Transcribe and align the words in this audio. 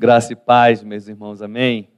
Graça 0.00 0.32
e 0.32 0.36
paz, 0.36 0.84
meus 0.84 1.08
irmãos, 1.08 1.42
amém? 1.42 1.88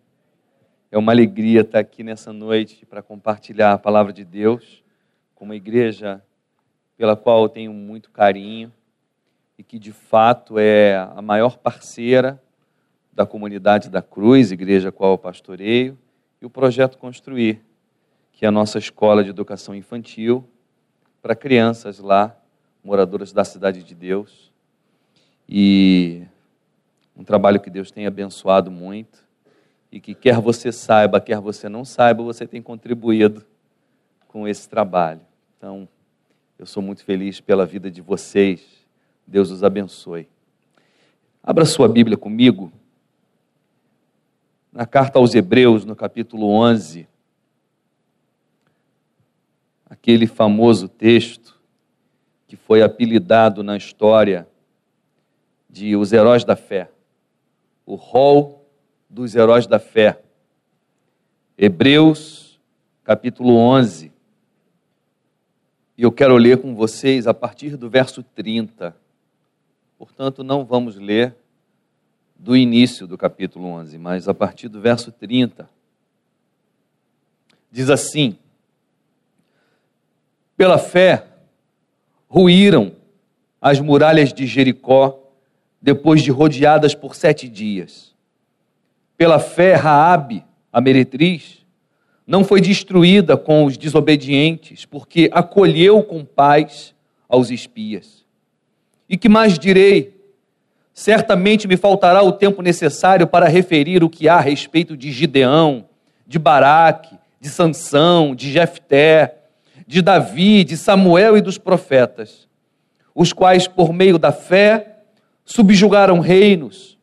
É 0.91 0.97
uma 0.97 1.13
alegria 1.13 1.61
estar 1.61 1.81
aqui 1.81 2.03
nessa 2.03 2.33
noite 2.33 2.87
para 2.87 3.03
compartilhar 3.03 3.75
a 3.75 3.79
palavra 3.79 4.11
de 4.11 4.25
Deus 4.25 4.83
com 5.35 5.45
uma 5.45 5.55
igreja 5.55 6.25
pela 6.97 7.15
qual 7.15 7.43
eu 7.43 7.49
tenho 7.51 7.75
muito 7.75 8.11
carinho 8.11 8.73
e 9.59 9.63
que 9.63 9.79
de 9.79 9.93
fato 9.93 10.59
é 10.59 10.97
a 11.15 11.21
maior 11.21 11.59
parceira 11.59 12.43
da 13.13 13.27
comunidade 13.27 13.91
da 13.91 14.01
Cruz, 14.01 14.51
igreja 14.51 14.89
a 14.89 14.93
qual 14.93 15.13
eu 15.13 15.19
pastoreio, 15.19 15.99
e 16.41 16.47
o 16.47 16.49
projeto 16.49 16.97
Construir, 16.97 17.61
que 18.33 18.47
é 18.47 18.49
a 18.49 18.51
nossa 18.51 18.79
escola 18.79 19.23
de 19.23 19.29
educação 19.29 19.75
infantil 19.75 20.49
para 21.21 21.37
crianças 21.37 21.99
lá, 21.99 22.35
moradoras 22.83 23.31
da 23.31 23.45
cidade 23.45 23.85
de 23.85 23.95
Deus. 23.95 24.51
E 25.47 26.23
um 27.21 27.25
trabalho 27.25 27.61
que 27.61 27.69
Deus 27.69 27.91
tem 27.91 28.07
abençoado 28.07 28.71
muito 28.71 29.23
e 29.93 30.01
que 30.01 30.15
quer 30.15 30.41
você 30.41 30.73
saiba, 30.73 31.21
quer 31.21 31.39
você 31.39 31.69
não 31.69 31.85
saiba, 31.85 32.23
você 32.23 32.47
tem 32.47 32.63
contribuído 32.63 33.45
com 34.27 34.49
esse 34.49 34.67
trabalho. 34.67 35.21
Então, 35.59 35.87
eu 36.59 36.65
sou 36.65 36.83
muito 36.83 37.05
feliz 37.05 37.39
pela 37.39 37.67
vida 37.67 37.91
de 37.91 38.01
vocês. 38.01 38.63
Deus 39.27 39.51
os 39.51 39.63
abençoe. 39.63 40.31
Abra 41.43 41.67
sua 41.67 41.87
Bíblia 41.89 42.17
comigo 42.17 42.73
na 44.73 44.87
carta 44.87 45.19
aos 45.19 45.35
Hebreus, 45.35 45.85
no 45.85 45.95
capítulo 45.95 46.47
11. 46.49 47.07
Aquele 49.91 50.27
famoso 50.27 50.89
texto 50.89 51.61
que 52.49 52.57
foi 52.57 52.81
apelidado 52.81 53.63
na 53.63 53.77
história 53.77 54.49
de 55.69 55.95
os 55.97 56.15
heróis 56.15 56.45
da 56.45 56.57
fé 56.57 56.89
o 57.91 57.97
rol 57.97 58.65
dos 59.09 59.35
heróis 59.35 59.67
da 59.67 59.81
fé. 59.81 60.23
Hebreus, 61.59 62.61
capítulo 63.03 63.57
11. 63.57 64.13
E 65.99 66.03
eu 66.05 66.13
quero 66.13 66.37
ler 66.37 66.59
com 66.59 66.73
vocês 66.73 67.27
a 67.27 67.35
partir 67.35 67.77
do 67.77 67.91
verso 67.91 68.23
30. 68.23 68.97
Portanto, 69.99 70.45
não 70.45 70.65
vamos 70.65 70.95
ler 70.95 71.35
do 72.37 72.57
início 72.57 73.09
do 73.09 73.19
capítulo 73.19 73.67
11, 73.67 73.99
mas 73.99 74.29
a 74.29 74.35
partir 74.35 74.69
do 74.69 74.81
verso 74.81 75.11
30. 75.11 75.69
Diz 77.73 77.91
assim: 77.91 78.39
Pela 80.57 80.79
fé, 80.79 81.27
ruíram 82.29 82.95
as 83.61 83.81
muralhas 83.81 84.33
de 84.33 84.47
Jericó 84.47 85.20
depois 85.81 86.23
de 86.23 86.31
rodeadas 86.31 86.95
por 86.95 87.15
sete 87.15 87.49
dias. 87.49 88.15
Pela 89.17 89.39
fé, 89.39 89.75
Raabe, 89.75 90.45
a 90.73 90.81
meretriz, 90.81 91.59
não 92.27 92.45
foi 92.45 92.61
destruída 92.61 93.37
com 93.37 93.65
os 93.65 93.77
desobedientes, 93.77 94.85
porque 94.85 95.29
acolheu 95.33 96.03
com 96.03 96.25
paz 96.25 96.95
aos 97.29 97.51
espias. 97.51 98.25
E 99.09 99.17
que 99.17 99.29
mais 99.29 99.59
direi? 99.59 100.21
Certamente 100.93 101.67
me 101.67 101.77
faltará 101.77 102.23
o 102.23 102.33
tempo 102.33 102.63
necessário 102.63 103.27
para 103.27 103.49
referir 103.49 104.05
o 104.05 104.09
que 104.09 104.29
há 104.29 104.37
a 104.37 104.41
respeito 104.41 104.97
de 104.97 105.11
Gideão, 105.11 105.87
de 106.27 106.39
Baraque, 106.39 107.17
de 107.41 107.49
Sansão, 107.49 108.35
de 108.35 108.53
Jefté, 108.53 109.37
de 109.87 110.03
Davi, 110.03 110.63
de 110.63 110.77
Samuel 110.77 111.37
e 111.37 111.41
dos 111.41 111.59
profetas, 111.59 112.47
os 113.13 113.33
quais, 113.33 113.67
por 113.67 113.93
meio 113.93 114.19
da 114.19 114.31
fé, 114.31 114.90
subjugaram 115.51 116.21
reinos, 116.21 116.97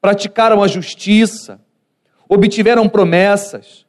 praticaram 0.00 0.62
a 0.62 0.68
justiça, 0.68 1.60
obtiveram 2.28 2.88
promessas, 2.88 3.84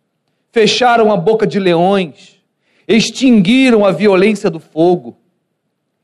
fecharam 0.51 1.11
a 1.11 1.17
boca 1.17 1.45
de 1.45 1.59
leões, 1.59 2.41
extinguiram 2.87 3.85
a 3.85 3.91
violência 3.91 4.49
do 4.49 4.59
fogo, 4.59 5.15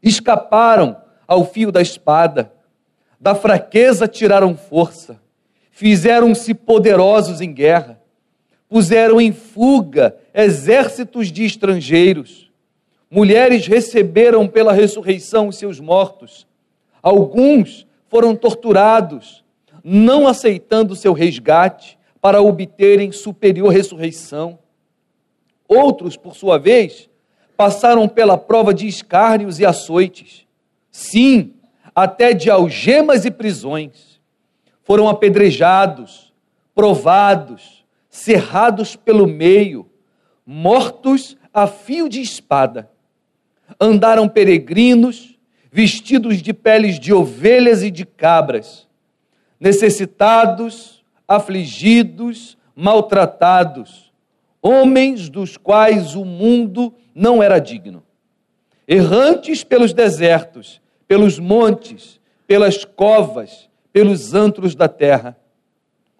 escaparam 0.04 0.96
ao 1.28 1.46
fio 1.46 1.72
da 1.72 1.82
espada, 1.82 2.54
da 3.20 3.34
fraqueza 3.34 4.08
tiraram 4.08 4.56
força, 4.56 5.20
fizeram-se 5.72 6.54
poderosos 6.54 7.42
em 7.42 7.52
guerra, 7.52 8.00
puseram 8.70 9.20
em 9.20 9.34
fuga 9.34 10.16
exércitos 10.32 11.32
de 11.32 11.44
estrangeiros, 11.44 12.52
mulheres 13.10 13.66
receberam 13.66 14.48
pela 14.48 14.74
ressurreição 14.74 15.48
os 15.48 15.58
seus 15.58 15.80
mortos, 15.80 16.46
alguns 17.02 17.88
foram 18.10 18.36
torturados, 18.36 19.44
não 19.84 20.28
aceitando 20.28 20.96
seu 20.96 21.14
resgate 21.14 21.98
para 22.22 22.42
obterem 22.42 23.12
superior 23.12 23.72
ressurreição. 23.72 24.58
Outros, 25.68 26.18
por 26.18 26.36
sua 26.36 26.58
vez, 26.58 27.10
passaram 27.56 28.08
pela 28.08 28.38
prova 28.38 28.74
de 28.74 28.88
escárnios 28.88 29.60
e 29.60 29.66
açoites. 29.66 30.46
Sim, 30.92 31.54
até 31.94 32.34
de 32.34 32.50
algemas 32.50 33.26
e 33.26 33.32
prisões. 33.32 34.20
Foram 34.84 35.08
apedrejados, 35.08 36.34
provados, 36.74 37.86
cerrados 38.10 38.96
pelo 38.96 39.28
meio, 39.28 39.90
mortos 40.46 41.38
a 41.54 41.68
fio 41.68 42.08
de 42.08 42.22
espada. 42.22 42.90
Andaram 43.80 44.28
peregrinos, 44.28 45.35
vestidos 45.76 46.42
de 46.42 46.54
peles 46.54 46.98
de 46.98 47.14
ovelhas 47.14 47.84
e 47.84 47.92
de 47.92 48.06
cabras, 48.06 48.88
necessitados, 49.60 51.04
afligidos, 51.28 52.58
maltratados, 52.74 54.14
homens 54.62 55.28
dos 55.28 55.58
quais 55.58 56.16
o 56.16 56.24
mundo 56.24 56.94
não 57.14 57.44
era 57.44 57.60
digno, 57.60 58.02
errantes 58.88 59.66
pelos 59.66 59.92
desertos, 59.92 60.82
pelos 61.10 61.40
montes, 61.40 62.22
pelas 62.48 62.86
covas, 62.86 63.70
pelos 63.92 64.34
antros 64.34 64.76
da 64.76 64.88
terra. 64.88 65.36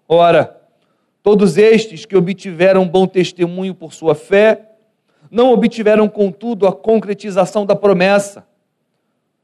Ora, 0.06 0.60
todos 1.22 1.56
estes 1.56 2.04
que 2.04 2.14
obtiveram 2.14 2.86
bom 2.86 3.06
testemunho 3.06 3.74
por 3.74 3.94
sua 3.94 4.14
fé, 4.14 4.72
não 5.30 5.50
obtiveram, 5.50 6.10
contudo, 6.10 6.66
a 6.66 6.72
concretização 6.74 7.64
da 7.64 7.74
promessa 7.74 8.44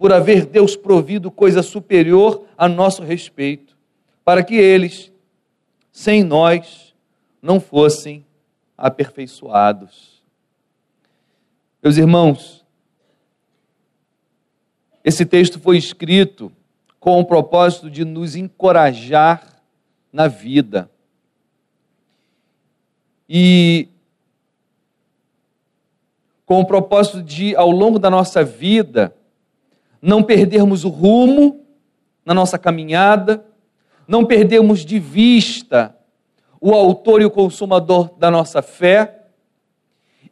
por 0.02 0.12
haver 0.12 0.46
Deus 0.46 0.74
provido 0.74 1.30
coisa 1.30 1.62
superior 1.62 2.44
a 2.58 2.68
nosso 2.68 3.04
respeito, 3.04 3.78
para 4.24 4.42
que 4.42 4.56
eles, 4.56 5.12
sem 5.92 6.24
nós, 6.24 6.92
não 7.40 7.60
fossem 7.60 8.26
aperfeiçoados. 8.76 10.20
Meus 11.80 11.96
irmãos, 11.96 12.66
esse 15.04 15.24
texto 15.24 15.60
foi 15.60 15.78
escrito 15.78 16.50
com 16.98 17.20
o 17.20 17.24
propósito 17.24 17.88
de 17.88 18.04
nos 18.04 18.34
encorajar 18.34 19.62
na 20.12 20.26
vida. 20.26 20.90
E 23.28 23.88
com 26.44 26.58
o 26.58 26.66
propósito 26.66 27.22
de, 27.22 27.54
ao 27.54 27.70
longo 27.70 28.00
da 28.00 28.10
nossa 28.10 28.42
vida, 28.42 29.14
não 30.02 30.20
perdermos 30.20 30.84
o 30.84 30.88
rumo 30.88 31.64
na 32.26 32.34
nossa 32.34 32.58
caminhada, 32.58 33.46
não 34.06 34.24
perdermos 34.24 34.84
de 34.84 34.98
vista 34.98 35.96
o 36.60 36.74
autor 36.74 37.22
e 37.22 37.24
o 37.24 37.30
consumador 37.30 38.12
da 38.18 38.28
nossa 38.30 38.60
fé. 38.60 39.20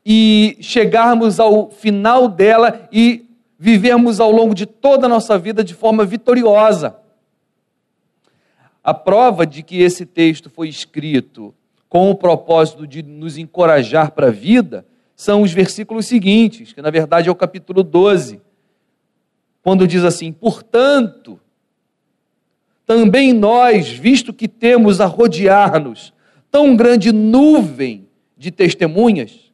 E 0.04 0.56
chegarmos 0.60 1.38
ao 1.38 1.70
final 1.70 2.26
dela 2.26 2.88
e 2.90 3.28
vivermos 3.58 4.18
ao 4.18 4.32
longo 4.32 4.54
de 4.54 4.66
toda 4.66 5.06
a 5.06 5.08
nossa 5.08 5.38
vida 5.38 5.62
de 5.62 5.74
forma 5.74 6.04
vitoriosa. 6.04 6.96
A 8.82 8.94
prova 8.94 9.46
de 9.46 9.62
que 9.62 9.80
esse 9.80 10.04
texto 10.04 10.50
foi 10.50 10.68
escrito 10.68 11.54
com 11.88 12.10
o 12.10 12.14
propósito 12.14 12.86
de 12.86 13.02
nos 13.02 13.36
encorajar 13.36 14.12
para 14.12 14.28
a 14.28 14.32
vida 14.32 14.86
são 15.14 15.42
os 15.42 15.52
versículos 15.52 16.06
seguintes, 16.06 16.72
que 16.72 16.80
na 16.80 16.90
verdade 16.90 17.28
é 17.28 17.32
o 17.32 17.34
capítulo 17.34 17.82
12 17.82 18.40
quando 19.62 19.86
diz 19.86 20.04
assim: 20.04 20.32
portanto, 20.32 21.38
também 22.86 23.32
nós, 23.32 23.88
visto 23.88 24.32
que 24.32 24.48
temos 24.48 25.00
a 25.00 25.06
rodear-nos 25.06 26.12
tão 26.50 26.74
grande 26.74 27.12
nuvem 27.12 28.08
de 28.36 28.50
testemunhas, 28.50 29.52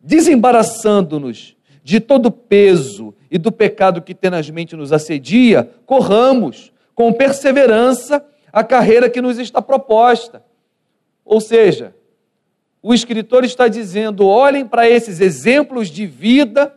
desembaraçando-nos 0.00 1.56
de 1.82 2.00
todo 2.00 2.30
peso 2.30 3.14
e 3.30 3.38
do 3.38 3.52
pecado 3.52 4.00
que 4.00 4.14
tenazmente 4.14 4.76
nos 4.76 4.92
assedia, 4.92 5.70
corramos 5.84 6.72
com 6.94 7.12
perseverança 7.12 8.24
a 8.52 8.64
carreira 8.64 9.10
que 9.10 9.20
nos 9.20 9.38
está 9.38 9.60
proposta. 9.60 10.42
Ou 11.24 11.40
seja, 11.40 11.94
o 12.82 12.94
escritor 12.94 13.44
está 13.44 13.68
dizendo: 13.68 14.26
olhem 14.26 14.66
para 14.66 14.88
esses 14.88 15.20
exemplos 15.20 15.88
de 15.88 16.06
vida 16.06 16.72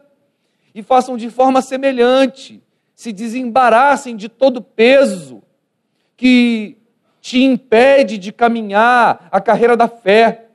e 0.73 0.81
façam 0.81 1.17
de 1.17 1.29
forma 1.29 1.61
semelhante, 1.61 2.61
se 2.95 3.11
desembaraçem 3.11 4.15
de 4.15 4.29
todo 4.29 4.61
peso 4.61 5.41
que 6.15 6.77
te 7.19 7.43
impede 7.43 8.17
de 8.17 8.31
caminhar 8.31 9.27
a 9.31 9.41
carreira 9.41 9.75
da 9.75 9.87
fé. 9.87 10.47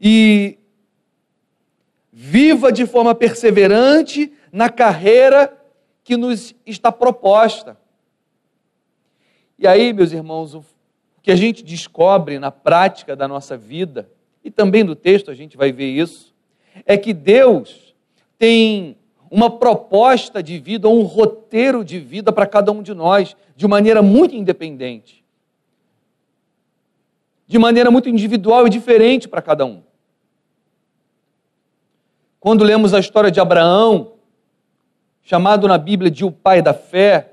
E 0.00 0.58
viva 2.12 2.72
de 2.72 2.86
forma 2.86 3.14
perseverante 3.14 4.32
na 4.50 4.68
carreira 4.68 5.52
que 6.02 6.16
nos 6.16 6.54
está 6.64 6.90
proposta. 6.90 7.76
E 9.58 9.66
aí, 9.66 9.92
meus 9.92 10.12
irmãos, 10.12 10.54
o 10.54 10.64
que 11.22 11.30
a 11.30 11.36
gente 11.36 11.64
descobre 11.64 12.38
na 12.38 12.50
prática 12.50 13.16
da 13.16 13.26
nossa 13.26 13.56
vida, 13.56 14.08
e 14.44 14.50
também 14.50 14.84
do 14.84 14.94
texto 14.94 15.30
a 15.30 15.34
gente 15.34 15.56
vai 15.56 15.72
ver 15.72 15.90
isso, 15.90 16.34
é 16.84 16.96
que 16.96 17.12
Deus 17.12 17.85
tem 18.38 18.96
uma 19.30 19.50
proposta 19.50 20.42
de 20.42 20.58
vida, 20.58 20.88
um 20.88 21.02
roteiro 21.02 21.84
de 21.84 21.98
vida 21.98 22.32
para 22.32 22.46
cada 22.46 22.70
um 22.72 22.82
de 22.82 22.94
nós, 22.94 23.36
de 23.56 23.66
maneira 23.66 24.02
muito 24.02 24.34
independente, 24.34 25.24
de 27.46 27.58
maneira 27.58 27.90
muito 27.90 28.08
individual 28.08 28.66
e 28.66 28.70
diferente 28.70 29.28
para 29.28 29.42
cada 29.42 29.64
um. 29.64 29.82
Quando 32.38 32.62
lemos 32.62 32.94
a 32.94 33.00
história 33.00 33.30
de 33.30 33.40
Abraão, 33.40 34.12
chamado 35.22 35.66
na 35.66 35.76
Bíblia 35.76 36.10
de 36.10 36.24
o 36.24 36.30
pai 36.30 36.62
da 36.62 36.72
fé, 36.72 37.32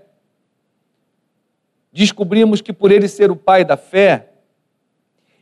descobrimos 1.92 2.62
que 2.62 2.74
por 2.74 2.92
ele 2.92 3.08
ser 3.08 3.30
o 3.30 3.36
pai 3.36 3.64
da 3.64 3.78
fé, 3.78 4.32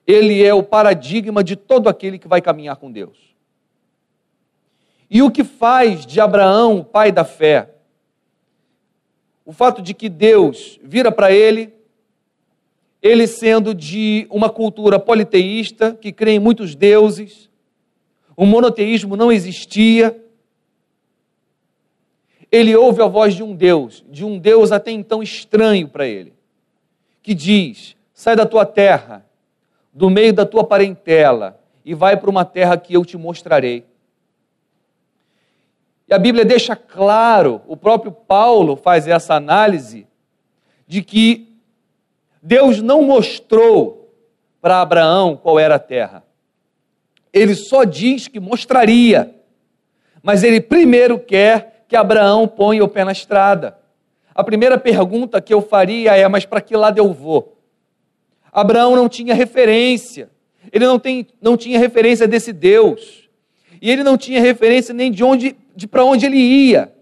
ele 0.05 0.43
é 0.43 0.53
o 0.53 0.61
paradigma 0.61 1.43
de 1.43 1.55
todo 1.55 1.87
aquele 1.87 2.19
que 2.19 2.27
vai 2.27 2.41
caminhar 2.41 2.75
com 2.75 2.91
Deus. 2.91 3.30
E 5.11 5.21
o 5.21 5.29
que 5.29 5.43
faz 5.43 6.05
de 6.05 6.21
Abraão 6.21 6.79
o 6.79 6.85
pai 6.85 7.11
da 7.11 7.25
fé? 7.25 7.75
O 9.45 9.51
fato 9.51 9.81
de 9.81 9.93
que 9.93 10.07
Deus 10.07 10.79
vira 10.81 11.11
para 11.11 11.31
ele, 11.31 11.73
ele 13.01 13.27
sendo 13.27 13.75
de 13.75 14.25
uma 14.29 14.49
cultura 14.49 14.97
politeísta, 14.97 15.93
que 15.93 16.13
crê 16.13 16.31
em 16.31 16.39
muitos 16.39 16.73
deuses, 16.73 17.49
o 18.37 18.45
monoteísmo 18.45 19.17
não 19.17 19.31
existia. 19.31 20.17
Ele 22.49 22.73
ouve 22.73 23.01
a 23.01 23.07
voz 23.07 23.33
de 23.33 23.43
um 23.43 23.53
Deus, 23.53 24.05
de 24.09 24.23
um 24.23 24.39
Deus 24.39 24.71
até 24.71 24.91
então 24.91 25.21
estranho 25.21 25.89
para 25.89 26.07
ele 26.07 26.33
que 27.21 27.33
diz: 27.33 27.95
sai 28.13 28.35
da 28.35 28.45
tua 28.45 28.65
terra, 28.65 29.25
do 29.93 30.09
meio 30.09 30.33
da 30.33 30.45
tua 30.45 30.63
parentela, 30.63 31.59
e 31.83 31.93
vai 31.93 32.17
para 32.17 32.29
uma 32.29 32.45
terra 32.45 32.77
que 32.77 32.93
eu 32.93 33.05
te 33.05 33.17
mostrarei. 33.17 33.85
E 36.11 36.13
a 36.13 36.19
Bíblia 36.19 36.43
deixa 36.43 36.75
claro, 36.75 37.61
o 37.65 37.77
próprio 37.77 38.11
Paulo 38.11 38.75
faz 38.75 39.07
essa 39.07 39.33
análise, 39.33 40.05
de 40.85 41.01
que 41.01 41.55
Deus 42.43 42.81
não 42.81 43.01
mostrou 43.01 44.13
para 44.59 44.81
Abraão 44.81 45.37
qual 45.37 45.57
era 45.57 45.75
a 45.75 45.79
terra. 45.79 46.21
Ele 47.31 47.55
só 47.55 47.85
diz 47.85 48.27
que 48.27 48.41
mostraria, 48.41 49.33
mas 50.21 50.43
ele 50.43 50.59
primeiro 50.59 51.17
quer 51.17 51.85
que 51.87 51.95
Abraão 51.95 52.45
ponha 52.45 52.83
o 52.83 52.89
pé 52.89 53.05
na 53.05 53.13
estrada. 53.13 53.77
A 54.35 54.43
primeira 54.43 54.77
pergunta 54.77 55.41
que 55.41 55.53
eu 55.53 55.61
faria 55.61 56.13
é: 56.17 56.27
mas 56.27 56.45
para 56.45 56.59
que 56.59 56.75
lado 56.75 56.97
eu 56.97 57.13
vou? 57.13 57.57
Abraão 58.51 58.97
não 58.97 59.07
tinha 59.07 59.33
referência, 59.33 60.29
ele 60.73 60.85
não, 60.85 60.99
tem, 60.99 61.25
não 61.41 61.55
tinha 61.55 61.79
referência 61.79 62.27
desse 62.27 62.51
Deus, 62.51 63.29
e 63.81 63.89
ele 63.89 64.03
não 64.03 64.17
tinha 64.17 64.41
referência 64.41 64.93
nem 64.93 65.09
de 65.09 65.23
onde, 65.23 65.55
de 65.81 65.87
para 65.87 66.05
onde 66.05 66.27
ele 66.27 66.37
ia. 66.37 66.93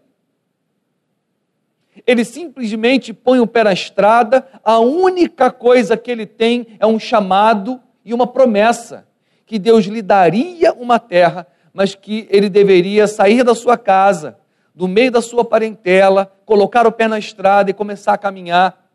Ele 2.07 2.23
simplesmente 2.23 3.13
põe 3.13 3.39
o 3.39 3.45
pé 3.45 3.63
na 3.63 3.73
estrada, 3.73 4.47
a 4.63 4.79
única 4.79 5.51
coisa 5.51 5.97
que 5.97 6.09
ele 6.09 6.25
tem 6.25 6.65
é 6.79 6.87
um 6.87 6.97
chamado 6.97 7.79
e 8.05 8.13
uma 8.13 8.25
promessa: 8.25 9.05
que 9.45 9.59
Deus 9.59 9.85
lhe 9.85 10.01
daria 10.01 10.73
uma 10.73 10.97
terra, 10.97 11.45
mas 11.73 11.93
que 11.93 12.25
ele 12.31 12.49
deveria 12.49 13.05
sair 13.05 13.43
da 13.43 13.53
sua 13.53 13.77
casa, 13.77 14.39
do 14.73 14.87
meio 14.87 15.11
da 15.11 15.21
sua 15.21 15.43
parentela, 15.43 16.33
colocar 16.45 16.87
o 16.87 16.91
pé 16.91 17.07
na 17.07 17.19
estrada 17.19 17.69
e 17.69 17.73
começar 17.73 18.13
a 18.13 18.17
caminhar. 18.17 18.89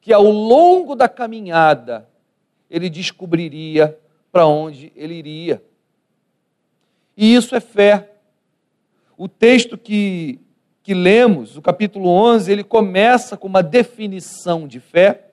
Que 0.00 0.12
ao 0.12 0.24
longo 0.24 0.96
da 0.96 1.08
caminhada 1.08 2.08
ele 2.68 2.90
descobriria 2.90 3.96
para 4.32 4.44
onde 4.44 4.92
ele 4.96 5.14
iria. 5.14 5.62
E 7.16 7.32
isso 7.34 7.54
é 7.54 7.60
fé. 7.60 8.09
O 9.22 9.28
texto 9.28 9.76
que, 9.76 10.40
que 10.82 10.94
lemos, 10.94 11.54
o 11.54 11.60
capítulo 11.60 12.08
11, 12.08 12.50
ele 12.50 12.64
começa 12.64 13.36
com 13.36 13.46
uma 13.46 13.62
definição 13.62 14.66
de 14.66 14.80
fé 14.80 15.26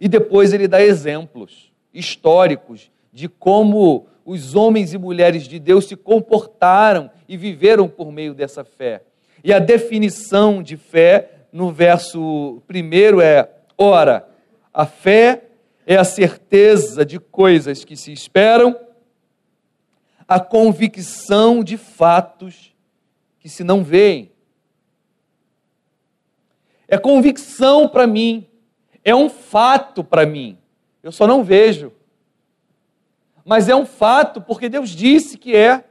e 0.00 0.08
depois 0.08 0.52
ele 0.52 0.66
dá 0.66 0.82
exemplos 0.82 1.72
históricos 1.94 2.90
de 3.12 3.28
como 3.28 4.08
os 4.24 4.56
homens 4.56 4.92
e 4.92 4.98
mulheres 4.98 5.44
de 5.44 5.60
Deus 5.60 5.84
se 5.84 5.94
comportaram 5.94 7.12
e 7.28 7.36
viveram 7.36 7.88
por 7.88 8.10
meio 8.10 8.34
dessa 8.34 8.64
fé. 8.64 9.02
E 9.44 9.52
a 9.52 9.60
definição 9.60 10.60
de 10.60 10.76
fé 10.76 11.30
no 11.52 11.70
verso 11.70 12.60
primeiro 12.66 13.20
é: 13.20 13.48
ora, 13.78 14.28
a 14.72 14.84
fé 14.84 15.44
é 15.86 15.94
a 15.94 16.02
certeza 16.02 17.06
de 17.06 17.20
coisas 17.20 17.84
que 17.84 17.96
se 17.96 18.12
esperam, 18.12 18.76
a 20.26 20.40
convicção 20.40 21.62
de 21.62 21.76
fatos 21.76 22.74
que 23.38 23.48
se 23.48 23.62
não 23.62 23.84
veem. 23.84 24.32
É 26.88 26.98
convicção 26.98 27.88
para 27.88 28.06
mim, 28.06 28.46
é 29.04 29.14
um 29.14 29.28
fato 29.28 30.02
para 30.02 30.24
mim. 30.24 30.58
Eu 31.02 31.12
só 31.12 31.26
não 31.26 31.44
vejo. 31.44 31.92
Mas 33.44 33.68
é 33.68 33.76
um 33.76 33.84
fato 33.84 34.40
porque 34.40 34.68
Deus 34.68 34.90
disse 34.90 35.36
que 35.36 35.54
é. 35.54 35.84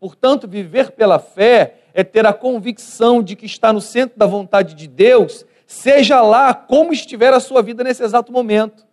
Portanto, 0.00 0.48
viver 0.48 0.90
pela 0.92 1.18
fé 1.18 1.82
é 1.94 2.02
ter 2.02 2.26
a 2.26 2.32
convicção 2.32 3.22
de 3.22 3.36
que 3.36 3.46
está 3.46 3.72
no 3.72 3.80
centro 3.80 4.18
da 4.18 4.26
vontade 4.26 4.74
de 4.74 4.88
Deus, 4.88 5.46
seja 5.66 6.20
lá 6.20 6.52
como 6.52 6.92
estiver 6.92 7.32
a 7.32 7.38
sua 7.38 7.62
vida 7.62 7.84
nesse 7.84 8.02
exato 8.02 8.32
momento. 8.32 8.84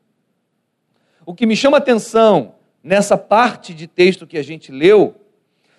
O 1.25 1.33
que 1.33 1.47
me 1.47 1.55
chama 1.55 1.77
atenção 1.77 2.55
nessa 2.83 3.17
parte 3.17 3.73
de 3.73 3.87
texto 3.87 4.27
que 4.27 4.37
a 4.37 4.43
gente 4.43 4.71
leu 4.71 5.15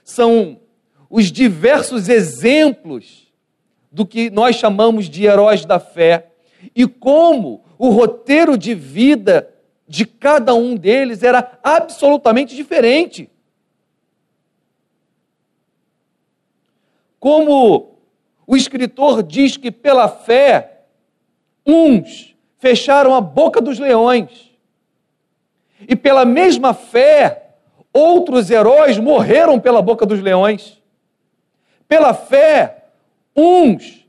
são 0.04 0.60
os 1.10 1.30
diversos 1.30 2.08
exemplos 2.08 3.32
do 3.90 4.06
que 4.06 4.30
nós 4.30 4.56
chamamos 4.56 5.08
de 5.08 5.24
heróis 5.24 5.64
da 5.64 5.78
fé 5.78 6.28
e 6.74 6.86
como 6.86 7.64
o 7.78 7.88
roteiro 7.88 8.56
de 8.56 8.74
vida 8.74 9.52
de 9.86 10.06
cada 10.06 10.54
um 10.54 10.76
deles 10.76 11.22
era 11.22 11.58
absolutamente 11.62 12.54
diferente. 12.54 13.28
Como 17.18 17.98
o 18.46 18.56
escritor 18.56 19.22
diz 19.22 19.56
que 19.56 19.70
pela 19.70 20.08
fé, 20.08 20.84
uns 21.66 22.34
fecharam 22.58 23.14
a 23.14 23.20
boca 23.20 23.60
dos 23.60 23.78
leões, 23.78 24.51
e 25.88 25.96
pela 25.96 26.24
mesma 26.24 26.74
fé, 26.74 27.50
outros 27.92 28.50
heróis 28.50 28.98
morreram 28.98 29.60
pela 29.60 29.82
boca 29.82 30.06
dos 30.06 30.20
leões. 30.20 30.80
Pela 31.88 32.14
fé, 32.14 32.84
uns 33.36 34.06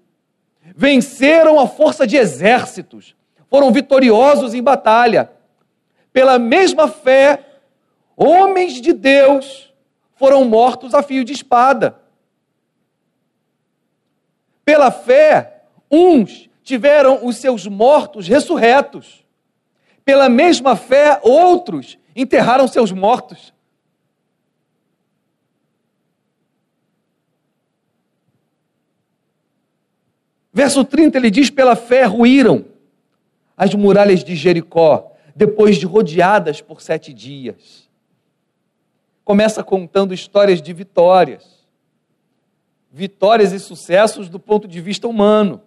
venceram 0.76 1.60
a 1.60 1.68
força 1.68 2.08
de 2.08 2.18
exércitos, 2.18 3.16
foram 3.50 3.72
vitoriosos 3.72 4.54
em 4.54 4.64
batalha. 4.64 5.30
Pela 6.12 6.40
mesma 6.40 6.88
fé, 6.88 7.40
homens 8.16 8.82
de 8.82 8.94
Deus 8.94 9.74
foram 10.16 10.46
mortos 10.46 10.94
a 10.94 11.04
fio 11.04 11.24
de 11.24 11.34
espada. 11.34 12.00
Pela 14.64 14.90
fé, 14.92 15.64
uns 15.92 16.50
tiveram 16.64 17.26
os 17.26 17.38
seus 17.38 17.68
mortos 17.68 18.28
ressurretos. 18.28 19.23
Pela 20.06 20.28
mesma 20.30 20.76
fé, 20.76 21.20
outros 21.24 21.98
enterraram 22.16 22.68
seus 22.68 22.92
mortos. 22.92 23.54
Verso 30.52 30.84
30 30.84 31.18
ele 31.18 31.32
diz: 31.32 31.50
Pela 31.50 31.76
fé 31.76 32.04
ruíram 32.04 32.66
as 33.56 33.74
muralhas 33.74 34.24
de 34.24 34.36
Jericó, 34.36 35.12
depois 35.36 35.78
de 35.78 35.86
rodeadas 35.86 36.62
por 36.62 36.82
sete 36.82 37.14
dias. 37.14 37.90
Começa 39.24 39.64
contando 39.64 40.14
histórias 40.14 40.62
de 40.62 40.74
vitórias 40.74 41.64
vitórias 42.94 43.52
e 43.52 43.60
sucessos 43.60 44.30
do 44.30 44.40
ponto 44.40 44.68
de 44.68 44.80
vista 44.80 45.08
humano. 45.08 45.62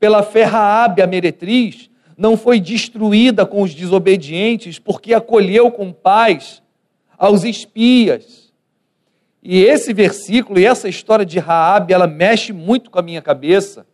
Pela 0.00 0.24
fé, 0.24 0.42
Raabe, 0.42 1.00
a 1.02 1.06
meretriz, 1.06 1.88
não 2.20 2.36
foi 2.36 2.60
destruída 2.60 3.46
com 3.46 3.62
os 3.62 3.74
desobedientes, 3.74 4.78
porque 4.78 5.14
acolheu 5.14 5.70
com 5.70 5.90
paz 5.90 6.62
aos 7.16 7.44
espias. 7.44 8.52
E 9.42 9.62
esse 9.62 9.94
versículo 9.94 10.60
e 10.60 10.66
essa 10.66 10.86
história 10.86 11.24
de 11.24 11.38
Raabe, 11.38 11.94
ela 11.94 12.06
mexe 12.06 12.52
muito 12.52 12.90
com 12.90 12.98
a 12.98 13.02
minha 13.02 13.22
cabeça, 13.22 13.86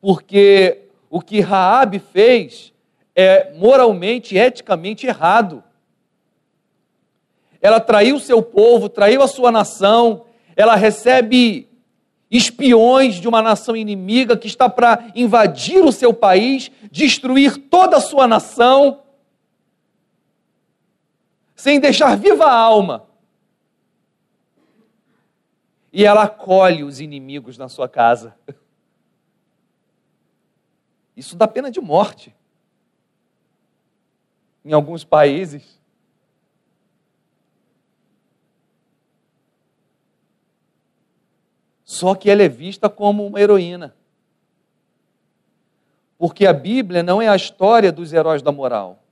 porque 0.00 0.88
o 1.08 1.20
que 1.20 1.38
Raabe 1.38 2.00
fez 2.00 2.72
é 3.14 3.52
moralmente, 3.54 4.36
eticamente 4.36 5.06
errado. 5.06 5.62
Ela 7.62 7.78
traiu 7.78 8.18
seu 8.18 8.42
povo, 8.42 8.88
traiu 8.88 9.22
a 9.22 9.28
sua 9.28 9.52
nação, 9.52 10.24
ela 10.56 10.74
recebe 10.74 11.65
espiões 12.30 13.16
de 13.16 13.28
uma 13.28 13.40
nação 13.40 13.76
inimiga 13.76 14.36
que 14.36 14.46
está 14.46 14.68
para 14.68 15.12
invadir 15.14 15.84
o 15.84 15.92
seu 15.92 16.12
país, 16.12 16.70
destruir 16.90 17.56
toda 17.68 17.96
a 17.96 18.00
sua 18.00 18.26
nação, 18.26 19.02
sem 21.54 21.80
deixar 21.80 22.16
viva 22.16 22.44
a 22.44 22.54
alma. 22.54 23.06
E 25.92 26.04
ela 26.04 26.24
acolhe 26.24 26.84
os 26.84 27.00
inimigos 27.00 27.56
na 27.56 27.68
sua 27.68 27.88
casa. 27.88 28.36
Isso 31.16 31.34
dá 31.34 31.48
pena 31.48 31.70
de 31.70 31.80
morte. 31.80 32.34
Em 34.62 34.72
alguns 34.74 35.04
países. 35.04 35.75
Só 41.96 42.14
que 42.14 42.28
ela 42.28 42.42
é 42.42 42.48
vista 42.48 42.90
como 42.90 43.26
uma 43.26 43.40
heroína. 43.40 43.94
Porque 46.18 46.46
a 46.46 46.52
Bíblia 46.52 47.02
não 47.02 47.22
é 47.22 47.28
a 47.28 47.34
história 47.34 47.90
dos 47.90 48.12
heróis 48.12 48.42
da 48.42 48.52
moral. 48.52 49.02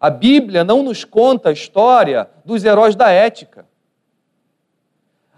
A 0.00 0.08
Bíblia 0.08 0.64
não 0.64 0.82
nos 0.82 1.04
conta 1.04 1.50
a 1.50 1.52
história 1.52 2.30
dos 2.42 2.64
heróis 2.64 2.96
da 2.96 3.10
ética. 3.10 3.66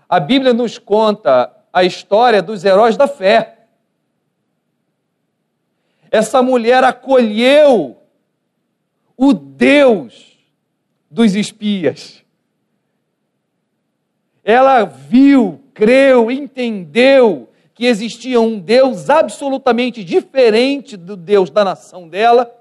A 0.08 0.20
Bíblia 0.20 0.52
nos 0.52 0.78
conta 0.78 1.52
a 1.72 1.82
história 1.82 2.40
dos 2.40 2.64
heróis 2.64 2.96
da 2.96 3.08
fé. 3.08 3.66
Essa 6.12 6.40
mulher 6.40 6.84
acolheu 6.84 8.00
o 9.16 9.32
Deus 9.34 10.38
dos 11.10 11.34
espias. 11.34 12.24
Ela 14.48 14.84
viu, 14.84 15.60
creu, 15.78 16.28
entendeu 16.28 17.48
que 17.72 17.86
existia 17.86 18.40
um 18.40 18.58
Deus 18.58 19.08
absolutamente 19.08 20.02
diferente 20.02 20.96
do 20.96 21.16
Deus 21.16 21.50
da 21.50 21.64
nação 21.64 22.08
dela. 22.08 22.52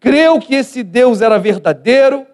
Creu 0.00 0.40
que 0.40 0.56
esse 0.56 0.82
Deus 0.82 1.20
era 1.20 1.38
verdadeiro, 1.38 2.26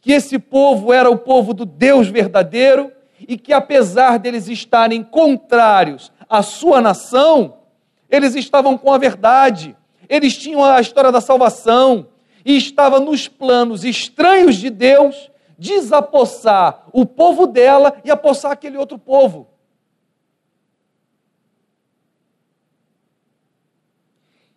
que 0.00 0.10
esse 0.10 0.38
povo 0.38 0.90
era 0.90 1.10
o 1.10 1.18
povo 1.18 1.52
do 1.52 1.66
Deus 1.66 2.08
verdadeiro 2.08 2.90
e 3.28 3.36
que 3.36 3.52
apesar 3.52 4.18
deles 4.18 4.48
estarem 4.48 5.02
contrários 5.02 6.10
à 6.26 6.42
sua 6.42 6.80
nação, 6.80 7.58
eles 8.08 8.34
estavam 8.34 8.78
com 8.78 8.90
a 8.90 8.96
verdade, 8.96 9.76
eles 10.08 10.34
tinham 10.34 10.64
a 10.64 10.80
história 10.80 11.12
da 11.12 11.20
salvação, 11.20 12.06
e 12.42 12.56
estava 12.56 12.98
nos 12.98 13.28
planos 13.28 13.84
estranhos 13.84 14.56
de 14.56 14.70
Deus 14.70 15.30
desapossar 15.58 16.86
o 16.92 17.06
povo 17.06 17.46
dela 17.46 18.00
e 18.04 18.10
apossar 18.10 18.52
aquele 18.52 18.76
outro 18.76 18.98
povo. 18.98 19.48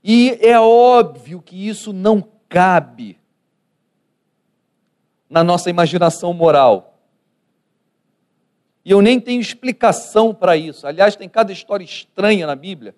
E 0.03 0.37
é 0.41 0.59
óbvio 0.59 1.41
que 1.41 1.67
isso 1.67 1.91
não 1.91 2.21
cabe 2.47 3.19
na 5.29 5.43
nossa 5.43 5.69
imaginação 5.69 6.33
moral. 6.33 6.97
E 8.85 8.91
eu 8.91 9.01
nem 9.01 9.19
tenho 9.19 9.41
explicação 9.41 10.33
para 10.33 10.55
isso. 10.55 10.87
Aliás, 10.87 11.17
tem 11.17 11.27
cada 11.27 11.51
história 11.51 11.83
estranha 11.83 12.47
na 12.47 12.55
Bíblia. 12.55 12.95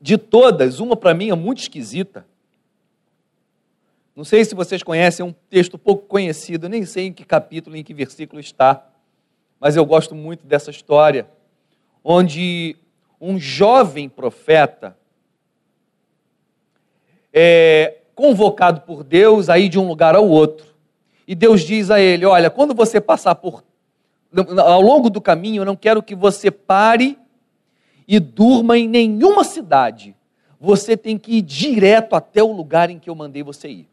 De 0.00 0.16
todas, 0.16 0.78
uma 0.78 0.96
para 0.96 1.12
mim 1.12 1.30
é 1.30 1.34
muito 1.34 1.58
esquisita. 1.58 2.24
Não 4.18 4.24
sei 4.24 4.44
se 4.44 4.52
vocês 4.52 4.82
conhecem, 4.82 5.22
é 5.22 5.28
um 5.28 5.32
texto 5.48 5.78
pouco 5.78 6.08
conhecido, 6.08 6.68
nem 6.68 6.84
sei 6.84 7.06
em 7.06 7.12
que 7.12 7.24
capítulo, 7.24 7.76
em 7.76 7.84
que 7.84 7.94
versículo 7.94 8.40
está, 8.40 8.84
mas 9.60 9.76
eu 9.76 9.86
gosto 9.86 10.12
muito 10.12 10.44
dessa 10.44 10.72
história, 10.72 11.28
onde 12.02 12.74
um 13.20 13.38
jovem 13.38 14.08
profeta 14.08 14.98
é 17.32 17.98
convocado 18.12 18.80
por 18.80 19.04
Deus 19.04 19.48
a 19.48 19.56
ir 19.56 19.68
de 19.68 19.78
um 19.78 19.86
lugar 19.86 20.16
ao 20.16 20.28
outro. 20.28 20.66
E 21.24 21.32
Deus 21.36 21.60
diz 21.60 21.88
a 21.88 22.00
ele: 22.00 22.26
Olha, 22.26 22.50
quando 22.50 22.74
você 22.74 23.00
passar 23.00 23.36
por. 23.36 23.62
Ao 24.66 24.82
longo 24.82 25.08
do 25.08 25.20
caminho, 25.20 25.60
eu 25.60 25.64
não 25.64 25.76
quero 25.76 26.02
que 26.02 26.16
você 26.16 26.50
pare 26.50 27.16
e 28.08 28.18
durma 28.18 28.76
em 28.76 28.88
nenhuma 28.88 29.44
cidade. 29.44 30.16
Você 30.58 30.96
tem 30.96 31.16
que 31.16 31.36
ir 31.36 31.42
direto 31.42 32.16
até 32.16 32.42
o 32.42 32.50
lugar 32.50 32.90
em 32.90 32.98
que 32.98 33.08
eu 33.08 33.14
mandei 33.14 33.44
você 33.44 33.68
ir. 33.68 33.88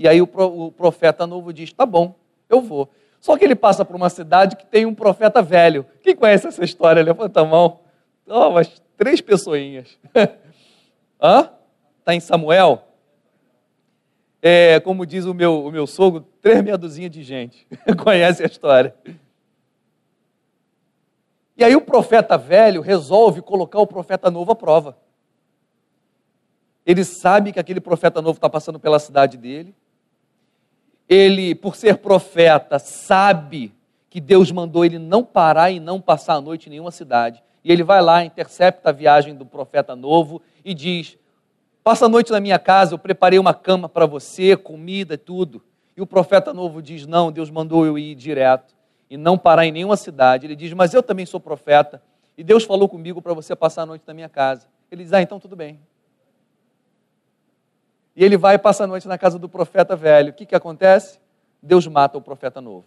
E 0.00 0.08
aí 0.08 0.22
o 0.22 0.72
profeta 0.72 1.26
novo 1.26 1.52
diz: 1.52 1.74
Tá 1.74 1.84
bom, 1.84 2.14
eu 2.48 2.62
vou. 2.62 2.88
Só 3.20 3.36
que 3.36 3.44
ele 3.44 3.54
passa 3.54 3.84
por 3.84 3.94
uma 3.94 4.08
cidade 4.08 4.56
que 4.56 4.64
tem 4.64 4.86
um 4.86 4.94
profeta 4.94 5.42
velho. 5.42 5.84
Quem 6.02 6.16
conhece 6.16 6.46
essa 6.46 6.64
história? 6.64 7.02
Levanta 7.02 7.42
a 7.42 7.44
mão. 7.44 7.80
Oh, 8.26 8.48
umas 8.48 8.82
três 8.96 9.20
pessoinhas. 9.20 9.98
Hã? 11.20 11.50
Está 11.98 12.14
em 12.14 12.20
Samuel? 12.20 12.82
É, 14.40 14.80
como 14.80 15.04
diz 15.04 15.26
o 15.26 15.34
meu, 15.34 15.66
o 15.66 15.70
meu 15.70 15.86
sogro, 15.86 16.26
três 16.40 16.62
meia 16.62 16.78
dúzia 16.78 17.10
de 17.10 17.22
gente. 17.22 17.66
Conhece 18.02 18.42
a 18.42 18.46
história. 18.46 18.94
E 21.58 21.62
aí 21.62 21.76
o 21.76 21.82
profeta 21.82 22.38
velho 22.38 22.80
resolve 22.80 23.42
colocar 23.42 23.80
o 23.80 23.86
profeta 23.86 24.30
novo 24.30 24.50
à 24.50 24.56
prova. 24.56 24.96
Ele 26.86 27.04
sabe 27.04 27.52
que 27.52 27.60
aquele 27.60 27.82
profeta 27.82 28.22
novo 28.22 28.38
está 28.38 28.48
passando 28.48 28.80
pela 28.80 28.98
cidade 28.98 29.36
dele. 29.36 29.74
Ele, 31.10 31.56
por 31.56 31.74
ser 31.74 31.96
profeta, 31.96 32.78
sabe 32.78 33.74
que 34.08 34.20
Deus 34.20 34.52
mandou 34.52 34.84
ele 34.84 34.96
não 34.96 35.24
parar 35.24 35.72
e 35.72 35.80
não 35.80 36.00
passar 36.00 36.34
a 36.34 36.40
noite 36.40 36.68
em 36.68 36.70
nenhuma 36.70 36.92
cidade. 36.92 37.42
E 37.64 37.72
ele 37.72 37.82
vai 37.82 38.00
lá, 38.00 38.24
intercepta 38.24 38.90
a 38.90 38.92
viagem 38.92 39.34
do 39.34 39.44
profeta 39.44 39.96
novo 39.96 40.40
e 40.64 40.72
diz: 40.72 41.18
Passa 41.82 42.06
a 42.06 42.08
noite 42.08 42.30
na 42.30 42.38
minha 42.38 42.60
casa, 42.60 42.94
eu 42.94 42.98
preparei 42.98 43.40
uma 43.40 43.52
cama 43.52 43.88
para 43.88 44.06
você, 44.06 44.56
comida 44.56 45.14
e 45.14 45.18
tudo. 45.18 45.60
E 45.96 46.00
o 46.00 46.06
profeta 46.06 46.54
novo 46.54 46.80
diz: 46.80 47.04
Não, 47.08 47.32
Deus 47.32 47.50
mandou 47.50 47.84
eu 47.84 47.98
ir 47.98 48.14
direto 48.14 48.72
e 49.10 49.16
não 49.16 49.36
parar 49.36 49.66
em 49.66 49.72
nenhuma 49.72 49.96
cidade. 49.96 50.46
Ele 50.46 50.54
diz: 50.54 50.72
Mas 50.72 50.94
eu 50.94 51.02
também 51.02 51.26
sou 51.26 51.40
profeta 51.40 52.00
e 52.38 52.44
Deus 52.44 52.62
falou 52.62 52.88
comigo 52.88 53.20
para 53.20 53.34
você 53.34 53.56
passar 53.56 53.82
a 53.82 53.86
noite 53.86 54.04
na 54.06 54.14
minha 54.14 54.28
casa. 54.28 54.68
Ele 54.92 55.02
diz: 55.02 55.12
Ah, 55.12 55.20
então 55.20 55.40
tudo 55.40 55.56
bem. 55.56 55.80
E 58.14 58.24
ele 58.24 58.36
vai 58.36 58.56
e 58.56 58.58
passa 58.58 58.84
a 58.84 58.86
noite 58.86 59.06
na 59.06 59.16
casa 59.16 59.38
do 59.38 59.48
profeta 59.48 59.94
velho. 59.94 60.30
O 60.30 60.34
que, 60.34 60.46
que 60.46 60.54
acontece? 60.54 61.20
Deus 61.62 61.86
mata 61.86 62.18
o 62.18 62.22
profeta 62.22 62.60
novo. 62.60 62.86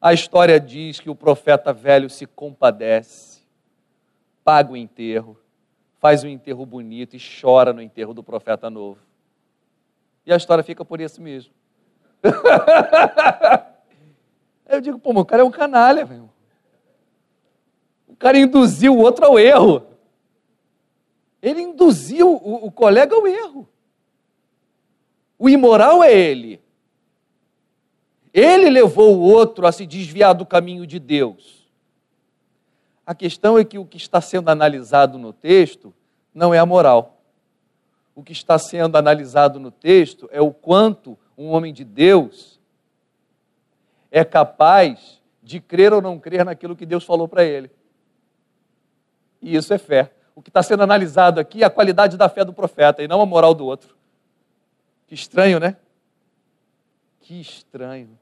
A 0.00 0.14
história 0.14 0.58
diz 0.58 0.98
que 0.98 1.10
o 1.10 1.14
profeta 1.14 1.72
velho 1.72 2.08
se 2.08 2.26
compadece, 2.26 3.42
paga 4.42 4.72
o 4.72 4.76
enterro, 4.76 5.36
faz 5.98 6.24
um 6.24 6.28
enterro 6.28 6.64
bonito 6.64 7.14
e 7.14 7.20
chora 7.20 7.74
no 7.74 7.82
enterro 7.82 8.14
do 8.14 8.22
profeta 8.22 8.70
novo. 8.70 8.98
E 10.24 10.32
a 10.32 10.36
história 10.36 10.64
fica 10.64 10.84
por 10.84 11.00
isso 11.00 11.20
mesmo. 11.20 11.52
eu 14.66 14.80
digo, 14.80 14.98
pô, 14.98 15.12
o 15.12 15.24
cara 15.24 15.42
é 15.42 15.44
um 15.44 15.50
canalha, 15.50 16.06
meu. 16.06 16.30
O 18.08 18.16
cara 18.16 18.38
induziu 18.38 18.96
o 18.96 19.00
outro 19.00 19.26
ao 19.26 19.38
erro. 19.38 19.86
Ele 21.42 21.62
induziu 21.62 22.30
o, 22.30 22.66
o 22.66 22.70
colega 22.70 23.14
ao 23.14 23.26
erro. 23.26 23.68
O 25.38 25.48
imoral 25.48 26.02
é 26.02 26.12
ele. 26.12 26.60
Ele 28.32 28.68
levou 28.70 29.16
o 29.16 29.20
outro 29.20 29.66
a 29.66 29.72
se 29.72 29.86
desviar 29.86 30.34
do 30.34 30.46
caminho 30.46 30.86
de 30.86 30.98
Deus. 30.98 31.68
A 33.06 33.14
questão 33.14 33.58
é 33.58 33.64
que 33.64 33.78
o 33.78 33.84
que 33.84 33.96
está 33.96 34.20
sendo 34.20 34.50
analisado 34.50 35.18
no 35.18 35.32
texto 35.32 35.92
não 36.32 36.54
é 36.54 36.58
a 36.58 36.66
moral. 36.66 37.20
O 38.14 38.22
que 38.22 38.32
está 38.32 38.58
sendo 38.58 38.96
analisado 38.96 39.58
no 39.58 39.70
texto 39.70 40.28
é 40.30 40.40
o 40.40 40.52
quanto 40.52 41.18
um 41.36 41.48
homem 41.48 41.72
de 41.72 41.84
Deus 41.84 42.60
é 44.10 44.24
capaz 44.24 45.20
de 45.42 45.58
crer 45.58 45.92
ou 45.92 46.02
não 46.02 46.18
crer 46.18 46.44
naquilo 46.44 46.76
que 46.76 46.84
Deus 46.84 47.04
falou 47.04 47.26
para 47.26 47.44
ele. 47.44 47.70
E 49.40 49.56
isso 49.56 49.72
é 49.72 49.78
fé. 49.78 50.12
O 50.40 50.42
que 50.42 50.48
está 50.48 50.62
sendo 50.62 50.82
analisado 50.82 51.38
aqui 51.38 51.62
é 51.62 51.66
a 51.66 51.70
qualidade 51.70 52.16
da 52.16 52.26
fé 52.26 52.46
do 52.46 52.52
profeta 52.54 53.02
e 53.02 53.06
não 53.06 53.20
a 53.20 53.26
moral 53.26 53.52
do 53.52 53.66
outro. 53.66 53.94
Que 55.06 55.14
estranho, 55.14 55.60
né? 55.60 55.76
Que 57.20 57.38
estranho. 57.38 58.18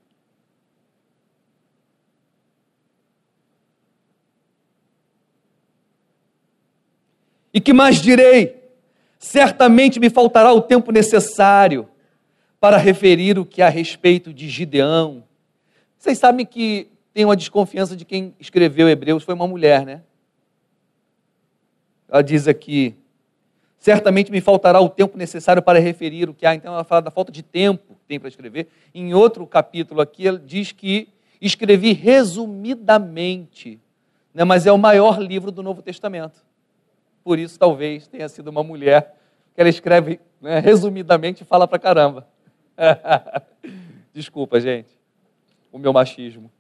E 7.55 7.61
que 7.61 7.73
mais 7.73 8.03
direi? 8.03 8.69
Certamente 9.21 10.01
me 10.01 10.11
faltará 10.11 10.53
o 10.53 10.61
tempo 10.61 10.91
necessário 10.91 11.89
para 12.59 12.79
referir 12.79 13.39
o 13.39 13.47
que 13.47 13.63
a 13.63 13.69
respeito 13.69 14.35
de 14.35 14.49
Gideão, 14.49 15.23
Vocês 15.97 16.19
sabem 16.19 16.45
que 16.45 16.91
tem 17.15 17.25
uma 17.25 17.37
desconfiança 17.37 17.97
de 17.97 18.05
quem 18.05 18.35
escreveu 18.41 18.89
Hebreus 18.89 19.23
foi 19.23 19.35
uma 19.37 19.47
mulher, 19.47 19.87
né? 19.87 20.03
Ela 22.09 22.23
diz 22.23 22.49
aqui: 22.49 22.97
certamente 23.79 24.31
me 24.31 24.41
faltará 24.41 24.81
o 24.81 24.89
tempo 24.89 25.17
necessário 25.17 25.63
para 25.63 25.79
referir 25.79 26.29
o 26.29 26.35
que 26.35 26.47
há. 26.47 26.55
Então 26.55 26.73
ela 26.73 26.85
fala 26.85 27.03
da 27.03 27.11
falta 27.11 27.31
de 27.31 27.43
tempo 27.43 27.95
que 27.95 28.07
tem 28.07 28.19
para 28.19 28.29
escrever. 28.29 28.69
Em 28.95 29.15
outro 29.15 29.47
capítulo 29.47 30.01
aqui, 30.01 30.27
ela 30.27 30.39
diz 30.39 30.73
que 30.73 31.09
escrevi 31.41 31.93
resumidamente, 31.93 33.81
né? 34.35 34.45
mas 34.45 34.67
é 34.67 34.73
o 34.73 34.79
maior 34.79 35.21
livro 35.21 35.51
do 35.53 35.63
Novo 35.63 35.83
Testamento. 35.83 36.45
Por 37.23 37.39
isso, 37.39 37.59
talvez 37.59 38.09
tenha 38.09 38.29
sido 38.29 38.49
uma 38.49 38.65
mulher 38.65 39.15
que 39.55 39.61
ela 39.61 39.69
escreve 39.69 40.19
né, 40.41 40.59
resumidamente 40.61 41.43
e 41.43 41.47
fala 41.47 41.69
para 41.69 41.79
caramba. 41.79 42.27
Desculpa, 44.13 44.61
gente, 44.61 44.89
o 45.71 45.79
meu 45.79 45.93
machismo. 45.93 46.51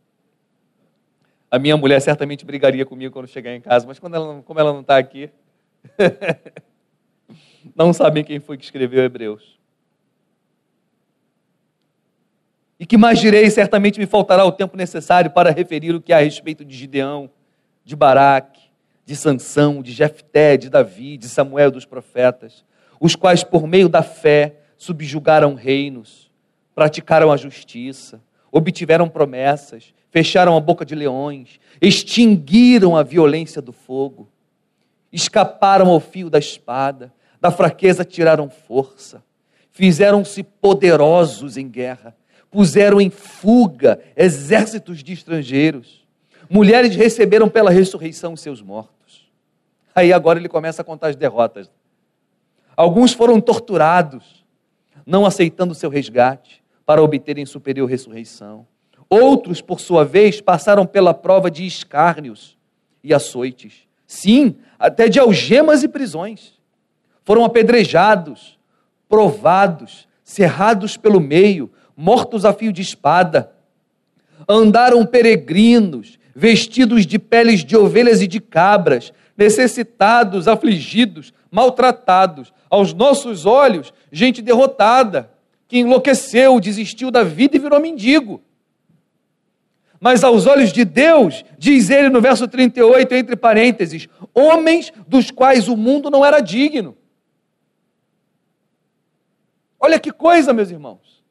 A 1.50 1.58
minha 1.58 1.76
mulher 1.76 2.00
certamente 2.00 2.44
brigaria 2.44 2.84
comigo 2.84 3.12
quando 3.12 3.26
chegar 3.26 3.54
em 3.54 3.60
casa, 3.60 3.86
mas 3.86 3.98
quando 3.98 4.14
ela, 4.14 4.42
como 4.42 4.60
ela 4.60 4.72
não 4.72 4.80
está 4.80 4.98
aqui, 4.98 5.30
não 7.74 7.92
sabem 7.92 8.22
quem 8.22 8.38
foi 8.38 8.58
que 8.58 8.64
escreveu 8.64 9.02
Hebreus. 9.02 9.58
E 12.78 12.86
que 12.86 12.96
mais 12.96 13.18
direi, 13.18 13.48
certamente 13.50 13.98
me 13.98 14.06
faltará 14.06 14.44
o 14.44 14.52
tempo 14.52 14.76
necessário 14.76 15.30
para 15.30 15.50
referir 15.50 15.94
o 15.94 16.00
que 16.00 16.12
há 16.12 16.18
a 16.18 16.22
respeito 16.22 16.64
de 16.64 16.76
Gideão, 16.76 17.30
de 17.84 17.96
Baraque, 17.96 18.68
de 19.04 19.16
Sansão, 19.16 19.82
de 19.82 19.90
Jefté, 19.90 20.56
de 20.56 20.68
Davi, 20.68 21.16
de 21.16 21.28
Samuel 21.28 21.70
dos 21.70 21.86
profetas, 21.86 22.64
os 23.00 23.16
quais 23.16 23.42
por 23.42 23.66
meio 23.66 23.88
da 23.88 24.02
fé 24.02 24.56
subjugaram 24.76 25.54
reinos, 25.54 26.30
praticaram 26.74 27.32
a 27.32 27.36
justiça, 27.36 28.22
obtiveram 28.52 29.08
promessas, 29.08 29.94
fecharam 30.10 30.56
a 30.56 30.60
boca 30.60 30.84
de 30.84 30.94
leões, 30.94 31.60
extinguiram 31.80 32.96
a 32.96 33.02
violência 33.02 33.60
do 33.60 33.72
fogo, 33.72 34.28
escaparam 35.12 35.88
ao 35.88 36.00
fio 36.00 36.30
da 36.30 36.38
espada, 36.38 37.12
da 37.40 37.50
fraqueza 37.50 38.04
tiraram 38.04 38.48
força, 38.48 39.22
fizeram-se 39.70 40.42
poderosos 40.42 41.56
em 41.56 41.68
guerra, 41.68 42.16
puseram 42.50 43.00
em 43.00 43.10
fuga 43.10 44.00
exércitos 44.16 45.02
de 45.02 45.12
estrangeiros, 45.12 46.06
mulheres 46.48 46.96
receberam 46.96 47.48
pela 47.48 47.70
ressurreição 47.70 48.36
seus 48.36 48.62
mortos. 48.62 49.28
Aí 49.94 50.12
agora 50.12 50.38
ele 50.38 50.48
começa 50.48 50.82
a 50.82 50.84
contar 50.84 51.08
as 51.08 51.16
derrotas. 51.16 51.70
Alguns 52.76 53.12
foram 53.12 53.40
torturados, 53.40 54.44
não 55.04 55.26
aceitando 55.26 55.74
seu 55.74 55.90
resgate 55.90 56.62
para 56.86 57.02
obterem 57.02 57.44
superior 57.44 57.88
ressurreição. 57.88 58.66
Outros, 59.10 59.60
por 59.60 59.80
sua 59.80 60.04
vez, 60.04 60.40
passaram 60.40 60.84
pela 60.84 61.14
prova 61.14 61.50
de 61.50 61.64
escárnios 61.64 62.58
e 63.02 63.14
açoites. 63.14 63.86
Sim, 64.06 64.56
até 64.78 65.08
de 65.08 65.18
algemas 65.18 65.82
e 65.82 65.88
prisões. 65.88 66.52
Foram 67.24 67.44
apedrejados, 67.44 68.58
provados, 69.08 70.06
cerrados 70.22 70.96
pelo 70.96 71.20
meio, 71.20 71.70
mortos 71.96 72.44
a 72.44 72.52
fio 72.52 72.72
de 72.72 72.82
espada. 72.82 73.52
Andaram 74.48 75.04
peregrinos, 75.04 76.18
vestidos 76.34 77.06
de 77.06 77.18
peles 77.18 77.64
de 77.64 77.76
ovelhas 77.76 78.20
e 78.20 78.26
de 78.26 78.40
cabras, 78.40 79.12
necessitados, 79.36 80.46
afligidos, 80.46 81.32
maltratados. 81.50 82.52
Aos 82.70 82.92
nossos 82.92 83.46
olhos, 83.46 83.92
gente 84.12 84.42
derrotada, 84.42 85.30
que 85.66 85.78
enlouqueceu, 85.78 86.60
desistiu 86.60 87.10
da 87.10 87.24
vida 87.24 87.56
e 87.56 87.58
virou 87.58 87.80
mendigo. 87.80 88.42
Mas 90.00 90.22
aos 90.22 90.46
olhos 90.46 90.72
de 90.72 90.84
Deus, 90.84 91.44
diz 91.58 91.90
ele 91.90 92.08
no 92.08 92.20
verso 92.20 92.46
38, 92.46 93.14
entre 93.14 93.36
parênteses, 93.36 94.08
homens 94.32 94.92
dos 95.06 95.30
quais 95.30 95.68
o 95.68 95.76
mundo 95.76 96.10
não 96.10 96.24
era 96.24 96.40
digno. 96.40 96.96
Olha 99.80 99.98
que 99.98 100.12
coisa, 100.12 100.52
meus 100.52 100.70
irmãos. 100.70 101.22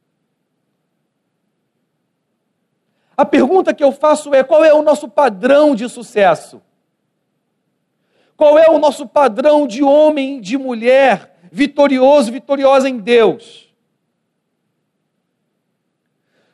A 3.15 3.25
pergunta 3.25 3.73
que 3.73 3.83
eu 3.83 3.91
faço 3.91 4.33
é: 4.33 4.43
qual 4.43 4.63
é 4.63 4.73
o 4.73 4.83
nosso 4.83 5.07
padrão 5.09 5.73
de 5.73 5.89
sucesso? 5.89 6.61
Qual 8.35 8.59
é 8.59 8.69
o 8.69 8.77
nosso 8.77 9.07
padrão 9.07 9.65
de 9.65 9.83
homem, 9.83 10.39
de 10.39 10.57
mulher, 10.57 11.35
vitorioso, 11.51 12.31
vitoriosa 12.31 12.87
em 12.87 12.99
Deus? 12.99 13.66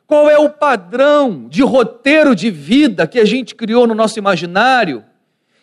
Qual 0.06 0.28
é 0.30 0.38
o 0.38 0.50
padrão 0.50 1.46
de 1.48 1.62
roteiro 1.62 2.34
de 2.34 2.50
vida 2.50 3.06
que 3.06 3.18
a 3.18 3.24
gente 3.24 3.54
criou 3.54 3.86
no 3.86 3.94
nosso 3.94 4.18
imaginário, 4.18 5.04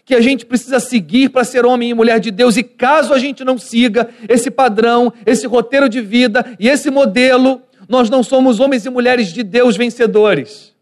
que 0.03 0.15
a 0.15 0.21
gente 0.21 0.45
precisa 0.45 0.79
seguir 0.79 1.29
para 1.29 1.43
ser 1.43 1.65
homem 1.65 1.89
e 1.89 1.93
mulher 1.93 2.19
de 2.19 2.31
Deus, 2.31 2.57
e 2.57 2.63
caso 2.63 3.13
a 3.13 3.19
gente 3.19 3.43
não 3.43 3.57
siga 3.57 4.09
esse 4.27 4.49
padrão, 4.49 5.13
esse 5.25 5.45
roteiro 5.45 5.87
de 5.87 6.01
vida 6.01 6.55
e 6.59 6.67
esse 6.67 6.89
modelo, 6.89 7.61
nós 7.87 8.09
não 8.09 8.23
somos 8.23 8.59
homens 8.59 8.85
e 8.85 8.89
mulheres 8.89 9.31
de 9.31 9.43
Deus 9.43 9.77
vencedores. 9.77 10.73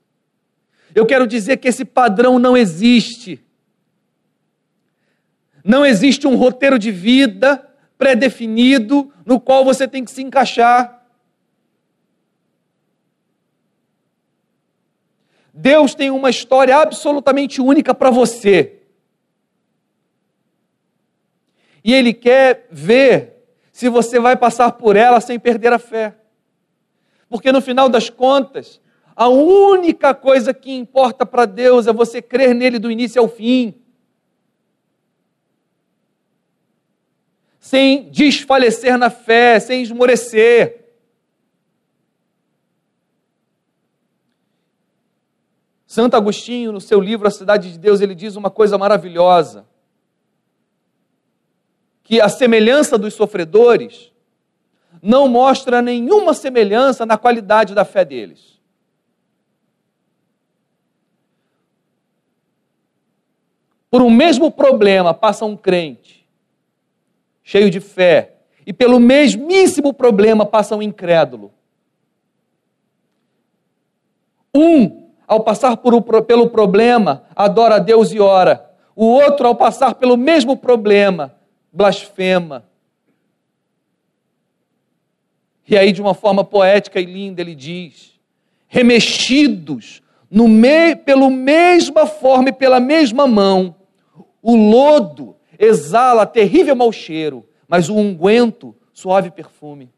Eu 0.95 1.05
quero 1.05 1.27
dizer 1.27 1.57
que 1.57 1.67
esse 1.67 1.85
padrão 1.85 2.39
não 2.39 2.57
existe. 2.57 3.39
Não 5.63 5.85
existe 5.85 6.25
um 6.25 6.35
roteiro 6.35 6.79
de 6.79 6.91
vida 6.91 7.63
pré-definido 7.97 9.11
no 9.25 9.39
qual 9.39 9.63
você 9.63 9.87
tem 9.87 10.03
que 10.03 10.11
se 10.11 10.21
encaixar. 10.21 10.98
Deus 15.61 15.93
tem 15.93 16.09
uma 16.09 16.29
história 16.29 16.77
absolutamente 16.77 17.59
única 17.59 17.93
para 17.93 18.09
você. 18.09 18.79
E 21.83 21.93
Ele 21.93 22.13
quer 22.13 22.65
ver 22.71 23.43
se 23.69 23.89
você 23.89 24.21
vai 24.21 24.37
passar 24.37 24.71
por 24.71 24.95
ela 24.95 25.19
sem 25.19 25.37
perder 25.37 25.73
a 25.73 25.77
fé. 25.77 26.15
Porque 27.27 27.51
no 27.51 27.59
final 27.59 27.89
das 27.89 28.09
contas, 28.09 28.79
a 29.13 29.27
única 29.27 30.13
coisa 30.13 30.53
que 30.53 30.71
importa 30.71 31.25
para 31.25 31.43
Deus 31.43 31.87
é 31.87 31.91
você 31.91 32.21
crer 32.21 32.55
nele 32.55 32.79
do 32.79 32.89
início 32.89 33.21
ao 33.21 33.27
fim. 33.27 33.75
Sem 37.59 38.09
desfalecer 38.09 38.97
na 38.97 39.09
fé, 39.09 39.59
sem 39.59 39.81
esmorecer. 39.81 40.78
Santo 45.89 46.15
Agostinho, 46.15 46.71
no 46.71 46.79
seu 46.79 47.01
livro 47.01 47.27
A 47.27 47.31
Cidade 47.31 47.71
de 47.71 47.79
Deus, 47.79 47.99
ele 47.99 48.13
diz 48.13 48.35
uma 48.35 48.51
coisa 48.51 48.77
maravilhosa: 48.77 49.65
que 52.03 52.21
a 52.21 52.29
semelhança 52.29 52.95
dos 52.95 53.15
sofredores 53.15 54.13
não 55.01 55.27
mostra 55.27 55.81
nenhuma 55.81 56.35
semelhança 56.35 57.07
na 57.07 57.17
qualidade 57.17 57.73
da 57.73 57.83
fé 57.83 58.05
deles. 58.05 58.61
Por 63.89 64.03
um 64.03 64.11
mesmo 64.11 64.51
problema 64.51 65.11
passa 65.11 65.43
um 65.43 65.57
crente, 65.57 66.23
cheio 67.41 67.71
de 67.71 67.79
fé, 67.79 68.35
e 68.63 68.71
pelo 68.71 68.99
mesmíssimo 68.99 69.91
problema 69.91 70.45
passa 70.45 70.75
um 70.75 70.83
incrédulo. 70.83 71.51
Um 74.53 75.08
ao 75.29 75.41
passar 75.41 75.77
por, 75.77 76.01
pelo 76.23 76.49
problema, 76.49 77.23
adora 77.35 77.75
a 77.75 77.79
Deus 77.79 78.11
e 78.11 78.19
ora. 78.19 78.67
O 78.95 79.05
outro, 79.05 79.47
ao 79.47 79.53
passar 79.53 79.93
pelo 79.93 80.17
mesmo 80.17 80.57
problema, 80.57 81.35
blasfema. 81.71 82.65
E 85.67 85.77
aí, 85.77 85.91
de 85.91 86.01
uma 86.01 86.15
forma 86.15 86.43
poética 86.43 86.99
e 86.99 87.05
linda, 87.05 87.41
ele 87.41 87.53
diz: 87.53 88.19
remexidos 88.67 90.01
no 90.31 90.47
me, 90.47 90.95
pelo 90.95 91.29
mesma 91.29 92.07
forma 92.07 92.49
e 92.49 92.53
pela 92.53 92.79
mesma 92.79 93.27
mão, 93.27 93.75
o 94.41 94.55
lodo 94.55 95.35
exala 95.59 96.25
terrível 96.25 96.75
mau 96.75 96.91
cheiro, 96.91 97.45
mas 97.67 97.87
o 97.87 97.95
unguento, 97.95 98.75
suave 98.91 99.29
perfume. 99.29 99.91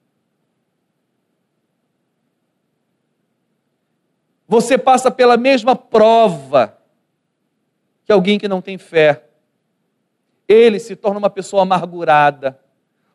Você 4.52 4.78
passa 4.78 5.10
pela 5.10 5.38
mesma 5.38 5.78
prova 5.78 6.78
que 8.04 8.12
alguém 8.12 8.38
que 8.38 8.50
não 8.50 8.62
tem 8.62 8.78
fé. 8.78 9.30
Ele 10.46 10.78
se 10.78 10.94
torna 10.94 11.20
uma 11.20 11.30
pessoa 11.30 11.62
amargurada. 11.62 12.60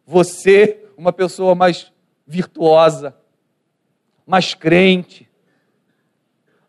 Você, 0.06 0.82
uma 0.96 1.12
pessoa 1.12 1.54
mais 1.54 1.92
virtuosa, 2.26 3.14
mais 4.26 4.54
crente. 4.54 5.28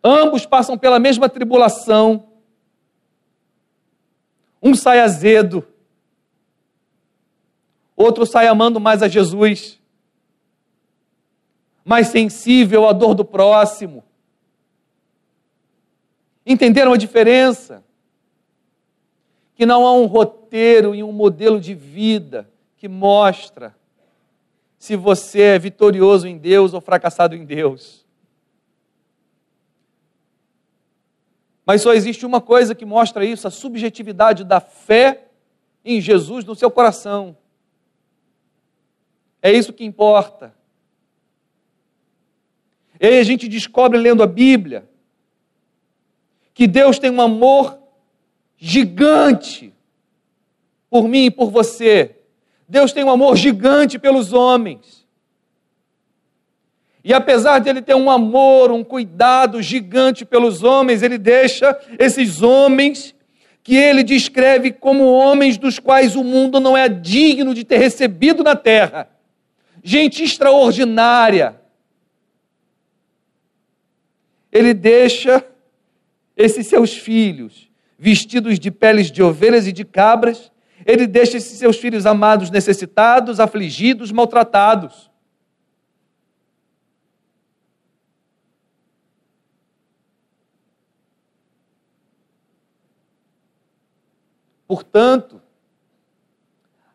Ambos 0.03 0.45
passam 0.45 0.77
pela 0.77 0.99
mesma 0.99 1.29
tribulação. 1.29 2.27
Um 4.61 4.75
sai 4.75 4.99
azedo, 4.99 5.65
outro 7.95 8.25
sai 8.25 8.47
amando 8.47 8.81
mais 8.81 9.01
a 9.01 9.07
Jesus, 9.07 9.79
mais 11.85 12.07
sensível 12.07 12.85
à 12.85 12.91
dor 12.91 13.15
do 13.15 13.23
próximo 13.23 14.03
Entenderam 16.47 16.93
a 16.93 16.97
diferença? 16.97 17.83
Que 19.53 19.65
não 19.65 19.85
há 19.85 19.93
um 19.93 20.05
roteiro 20.05 20.95
e 20.95 21.03
um 21.03 21.11
modelo 21.11 21.59
de 21.59 21.73
vida 21.73 22.49
que 22.77 22.87
mostra 22.87 23.75
se 24.77 24.95
você 24.95 25.41
é 25.41 25.59
vitorioso 25.59 26.25
em 26.25 26.37
Deus 26.37 26.73
ou 26.73 26.79
fracassado 26.79 27.35
em 27.35 27.43
Deus. 27.43 28.05
Mas 31.65 31.81
só 31.81 31.93
existe 31.93 32.25
uma 32.25 32.39
coisa 32.39 32.73
que 32.73 32.85
mostra 32.85 33.25
isso: 33.25 33.45
a 33.45 33.51
subjetividade 33.51 34.45
da 34.45 34.61
fé 34.61 35.27
em 35.83 35.99
Jesus 35.99 36.45
no 36.45 36.55
seu 36.55 36.71
coração. 36.71 37.35
É 39.41 39.51
isso 39.51 39.73
que 39.73 39.83
importa. 39.83 40.55
E 42.99 43.05
aí 43.05 43.19
a 43.19 43.23
gente 43.23 43.49
descobre 43.49 43.99
lendo 43.99 44.23
a 44.23 44.27
Bíblia 44.27 44.86
que 46.57 46.65
Deus 46.65 46.97
tem 46.97 47.11
um 47.11 47.21
amor 47.21 47.77
gigante 48.57 49.71
por 50.89 51.07
mim 51.07 51.25
e 51.25 51.31
por 51.31 51.51
você. 51.51 52.15
Deus 52.67 52.91
tem 52.91 53.03
um 53.03 53.11
amor 53.11 53.37
gigante 53.37 53.99
pelos 53.99 54.33
homens. 54.33 55.07
E 57.03 57.13
apesar 57.13 57.59
de 57.59 57.69
ele 57.69 57.79
ter 57.79 57.95
um 57.95 58.09
amor, 58.09 58.71
um 58.71 58.83
cuidado 58.83 59.61
gigante 59.61 60.25
pelos 60.25 60.63
homens, 60.63 61.03
ele 61.03 61.19
deixa 61.19 61.79
esses 61.99 62.41
homens 62.41 63.13
que 63.61 63.75
ele 63.75 64.01
descreve 64.01 64.71
como 64.71 65.05
homens 65.05 65.59
dos 65.59 65.77
quais 65.77 66.15
o 66.15 66.23
mundo 66.23 66.59
não 66.59 66.75
é 66.75 66.89
digno 66.89 67.53
de 67.53 67.63
ter 67.63 67.77
recebido 67.77 68.43
na 68.43 68.55
terra. 68.55 69.07
Gente 69.83 70.23
extraordinária. 70.23 71.61
Ele 74.51 74.73
deixa 74.73 75.45
esses 76.37 76.67
seus 76.67 76.93
filhos 76.93 77.69
vestidos 77.97 78.59
de 78.59 78.69
peles 78.69 79.11
de 79.11 79.23
ovelhas 79.23 79.65
e 79.67 79.71
de 79.71 79.83
cabras, 79.83 80.51
ele 80.85 81.07
deixa 81.07 81.37
esses 81.37 81.57
seus 81.57 81.77
filhos 81.77 82.05
amados 82.05 82.51
necessitados, 82.51 83.39
afligidos, 83.39 84.11
maltratados. 84.11 85.09
Portanto, 94.67 95.41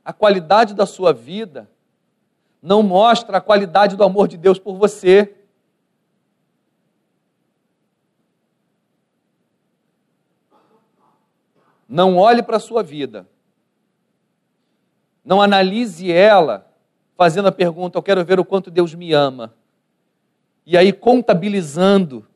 a 0.05 0.13
qualidade 0.13 0.75
da 0.75 0.87
sua 0.87 1.13
vida 1.13 1.69
não 2.63 2.83
mostra 2.83 3.39
a 3.39 3.41
qualidade 3.41 3.97
do 3.97 4.05
amor 4.05 4.29
de 4.29 4.37
Deus 4.37 4.59
por 4.59 4.77
você. 4.77 5.42
Não 11.93 12.17
olhe 12.17 12.43
para 12.43 12.57
a 12.57 12.61
sua 12.61 12.83
vida. 12.83 13.29
Não 15.23 15.43
analise 15.43 16.11
ela 16.11 16.67
fazendo 17.19 17.49
a 17.49 17.53
pergunta: 17.53 17.99
Eu 17.99 18.03
quero 18.03 18.25
ver 18.25 18.41
o 18.41 18.47
quanto 18.47 18.71
Deus 18.71 18.95
me 18.95 19.13
ama. 19.13 19.53
E 20.65 20.75
aí 20.79 20.91
contabilizando 20.91 22.27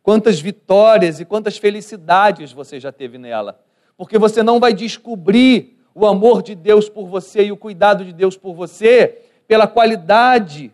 quantas 0.00 0.40
vitórias 0.40 1.18
e 1.18 1.24
quantas 1.24 1.58
felicidades 1.58 2.52
você 2.52 2.78
já 2.78 2.92
teve 2.92 3.18
nela. 3.18 3.60
Porque 3.96 4.16
você 4.16 4.44
não 4.44 4.60
vai 4.60 4.72
descobrir 4.72 5.76
o 5.92 6.06
amor 6.06 6.40
de 6.40 6.54
Deus 6.54 6.88
por 6.88 7.08
você 7.08 7.46
e 7.46 7.50
o 7.50 7.56
cuidado 7.56 8.04
de 8.04 8.12
Deus 8.12 8.36
por 8.36 8.54
você 8.54 9.22
pela 9.48 9.66
qualidade 9.66 10.72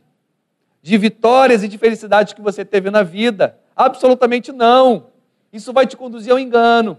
de 0.82 0.98
vitórias 0.98 1.62
e 1.62 1.68
de 1.68 1.78
felicidades 1.78 2.34
que 2.34 2.42
você 2.42 2.66
teve 2.66 2.90
na 2.90 3.02
vida. 3.02 3.58
Absolutamente 3.74 4.52
não. 4.52 5.06
Isso 5.50 5.72
vai 5.72 5.86
te 5.86 5.96
conduzir 5.96 6.32
ao 6.32 6.38
engano. 6.38 6.98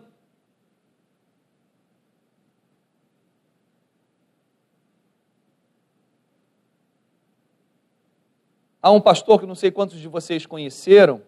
Há 8.81 8.89
um 8.89 8.99
pastor 8.99 9.39
que 9.39 9.45
não 9.45 9.53
sei 9.53 9.69
quantos 9.69 9.99
de 9.99 10.07
vocês 10.07 10.45
conheceram, 10.45 11.21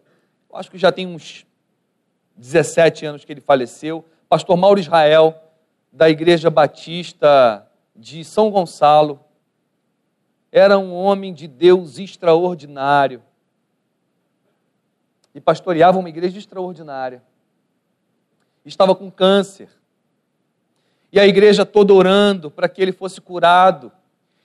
acho 0.52 0.72
que 0.72 0.78
já 0.78 0.92
tem 0.92 1.06
uns 1.06 1.46
17 2.36 3.06
anos 3.06 3.24
que 3.24 3.32
ele 3.32 3.42
faleceu, 3.42 4.04
pastor 4.28 4.58
Mauro 4.58 4.80
Israel, 4.80 5.40
da 5.92 6.10
Igreja 6.10 6.50
Batista 6.50 7.68
de 7.96 8.24
São 8.24 8.50
Gonçalo. 8.50 9.20
Era 10.52 10.80
um 10.80 10.94
homem 10.94 11.32
de 11.32 11.48
Deus 11.48 12.00
extraordinário. 12.00 13.22
E 15.36 15.40
pastoreava 15.40 16.00
uma 16.00 16.10
igreja 16.10 16.38
extraordinária. 16.38 17.24
Estava 18.66 18.96
com 18.96 19.12
câncer. 19.12 19.70
E 21.12 21.20
a 21.20 21.28
igreja 21.28 21.66
toda 21.66 21.94
orando 21.94 22.50
para 22.50 22.68
que 22.68 22.82
ele 22.82 22.92
fosse 22.92 23.22
curado 23.22 23.92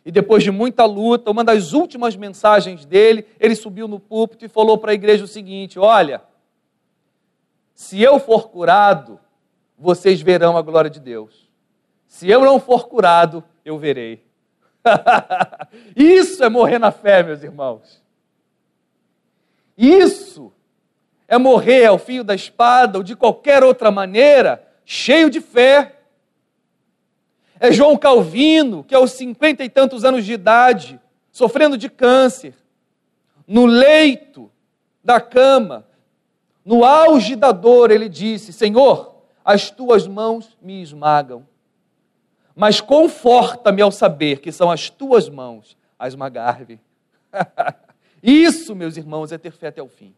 e 0.04 0.10
depois 0.10 0.42
de 0.42 0.50
muita 0.50 0.84
luta, 0.84 1.30
uma 1.30 1.44
das 1.44 1.72
últimas 1.72 2.16
mensagens 2.16 2.84
dele, 2.84 3.26
ele 3.38 3.54
subiu 3.54 3.86
no 3.86 4.00
púlpito 4.00 4.44
e 4.44 4.48
falou 4.48 4.78
para 4.78 4.92
a 4.92 4.94
igreja 4.94 5.24
o 5.24 5.28
seguinte: 5.28 5.78
Olha, 5.78 6.22
se 7.74 8.00
eu 8.00 8.18
for 8.18 8.48
curado, 8.48 9.20
vocês 9.76 10.20
verão 10.20 10.56
a 10.56 10.62
glória 10.62 10.90
de 10.90 10.98
Deus. 10.98 11.48
Se 12.06 12.28
eu 12.28 12.40
não 12.40 12.58
for 12.58 12.88
curado, 12.88 13.44
eu 13.64 13.78
verei. 13.78 14.24
Isso 15.94 16.42
é 16.42 16.48
morrer 16.48 16.78
na 16.78 16.90
fé, 16.90 17.22
meus 17.22 17.42
irmãos. 17.42 18.02
Isso 19.76 20.52
é 21.28 21.36
morrer 21.36 21.84
ao 21.84 21.98
fio 21.98 22.24
da 22.24 22.34
espada 22.34 22.98
ou 22.98 23.04
de 23.04 23.14
qualquer 23.14 23.62
outra 23.62 23.90
maneira, 23.90 24.66
cheio 24.84 25.28
de 25.28 25.40
fé 25.40 25.97
é 27.60 27.72
João 27.72 27.96
Calvino, 27.96 28.84
que 28.84 28.94
aos 28.94 29.12
cinquenta 29.12 29.64
e 29.64 29.68
tantos 29.68 30.04
anos 30.04 30.24
de 30.24 30.32
idade, 30.32 31.00
sofrendo 31.32 31.76
de 31.76 31.88
câncer, 31.88 32.54
no 33.46 33.66
leito 33.66 34.50
da 35.02 35.20
cama, 35.20 35.86
no 36.64 36.84
auge 36.84 37.34
da 37.34 37.50
dor, 37.50 37.90
ele 37.90 38.08
disse: 38.08 38.52
Senhor, 38.52 39.22
as 39.44 39.70
tuas 39.70 40.06
mãos 40.06 40.56
me 40.60 40.82
esmagam, 40.82 41.46
mas 42.54 42.80
conforta-me 42.80 43.82
ao 43.82 43.90
saber 43.90 44.40
que 44.40 44.52
são 44.52 44.70
as 44.70 44.90
tuas 44.90 45.28
mãos 45.28 45.76
a 45.98 46.06
esmagar-me. 46.06 46.80
Isso, 48.22 48.74
meus 48.74 48.96
irmãos, 48.96 49.32
é 49.32 49.38
ter 49.38 49.52
fé 49.52 49.68
até 49.68 49.82
o 49.82 49.88
fim. 49.88 50.14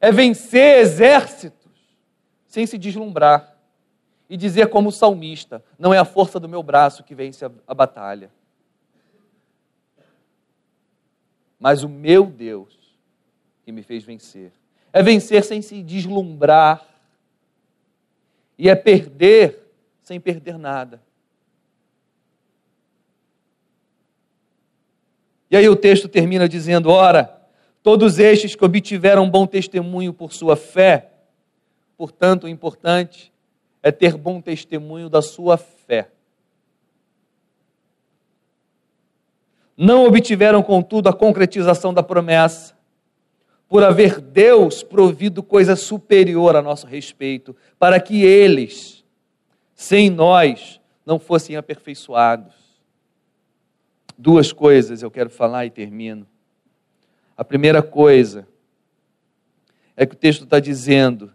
É 0.00 0.10
vencer 0.10 0.78
exército 0.78 1.59
sem 2.50 2.66
se 2.66 2.76
deslumbrar 2.76 3.56
e 4.28 4.36
dizer 4.36 4.68
como 4.68 4.88
o 4.88 4.92
salmista: 4.92 5.64
não 5.78 5.94
é 5.94 5.98
a 5.98 6.04
força 6.04 6.38
do 6.38 6.48
meu 6.48 6.62
braço 6.62 7.04
que 7.04 7.14
vence 7.14 7.44
a, 7.44 7.50
a 7.66 7.72
batalha, 7.72 8.30
mas 11.58 11.84
o 11.84 11.88
meu 11.88 12.26
Deus 12.26 12.76
que 13.64 13.72
me 13.72 13.82
fez 13.82 14.04
vencer. 14.04 14.52
É 14.92 15.00
vencer 15.00 15.44
sem 15.44 15.62
se 15.62 15.80
deslumbrar 15.80 16.84
e 18.58 18.68
é 18.68 18.74
perder 18.74 19.72
sem 20.02 20.18
perder 20.18 20.58
nada. 20.58 21.00
E 25.48 25.56
aí 25.56 25.68
o 25.68 25.76
texto 25.76 26.08
termina 26.08 26.48
dizendo: 26.48 26.90
Ora, 26.90 27.46
todos 27.80 28.18
estes 28.18 28.56
que 28.56 28.64
obtiveram 28.64 29.30
bom 29.30 29.46
testemunho 29.46 30.12
por 30.12 30.32
sua 30.32 30.56
fé, 30.56 31.09
Portanto, 32.00 32.44
o 32.44 32.48
importante 32.48 33.30
é 33.82 33.92
ter 33.92 34.16
bom 34.16 34.40
testemunho 34.40 35.10
da 35.10 35.20
sua 35.20 35.58
fé. 35.58 36.10
Não 39.76 40.06
obtiveram, 40.06 40.62
contudo, 40.62 41.10
a 41.10 41.12
concretização 41.12 41.92
da 41.92 42.02
promessa, 42.02 42.74
por 43.68 43.84
haver 43.84 44.18
Deus 44.18 44.82
provido 44.82 45.42
coisa 45.42 45.76
superior 45.76 46.56
a 46.56 46.62
nosso 46.62 46.86
respeito, 46.86 47.54
para 47.78 48.00
que 48.00 48.24
eles, 48.24 49.04
sem 49.74 50.08
nós, 50.08 50.80
não 51.04 51.18
fossem 51.18 51.54
aperfeiçoados. 51.54 52.54
Duas 54.16 54.54
coisas 54.54 55.02
eu 55.02 55.10
quero 55.10 55.28
falar 55.28 55.66
e 55.66 55.70
termino. 55.70 56.26
A 57.36 57.44
primeira 57.44 57.82
coisa 57.82 58.48
é 59.94 60.06
que 60.06 60.14
o 60.14 60.18
texto 60.18 60.44
está 60.44 60.58
dizendo 60.58 61.30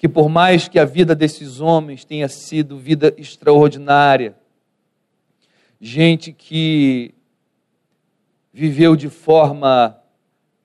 que 0.00 0.08
por 0.08 0.30
mais 0.30 0.66
que 0.66 0.78
a 0.78 0.84
vida 0.86 1.14
desses 1.14 1.60
homens 1.60 2.06
tenha 2.06 2.26
sido 2.26 2.78
vida 2.78 3.12
extraordinária, 3.18 4.34
gente 5.78 6.32
que 6.32 7.14
viveu 8.50 8.96
de 8.96 9.10
forma 9.10 10.02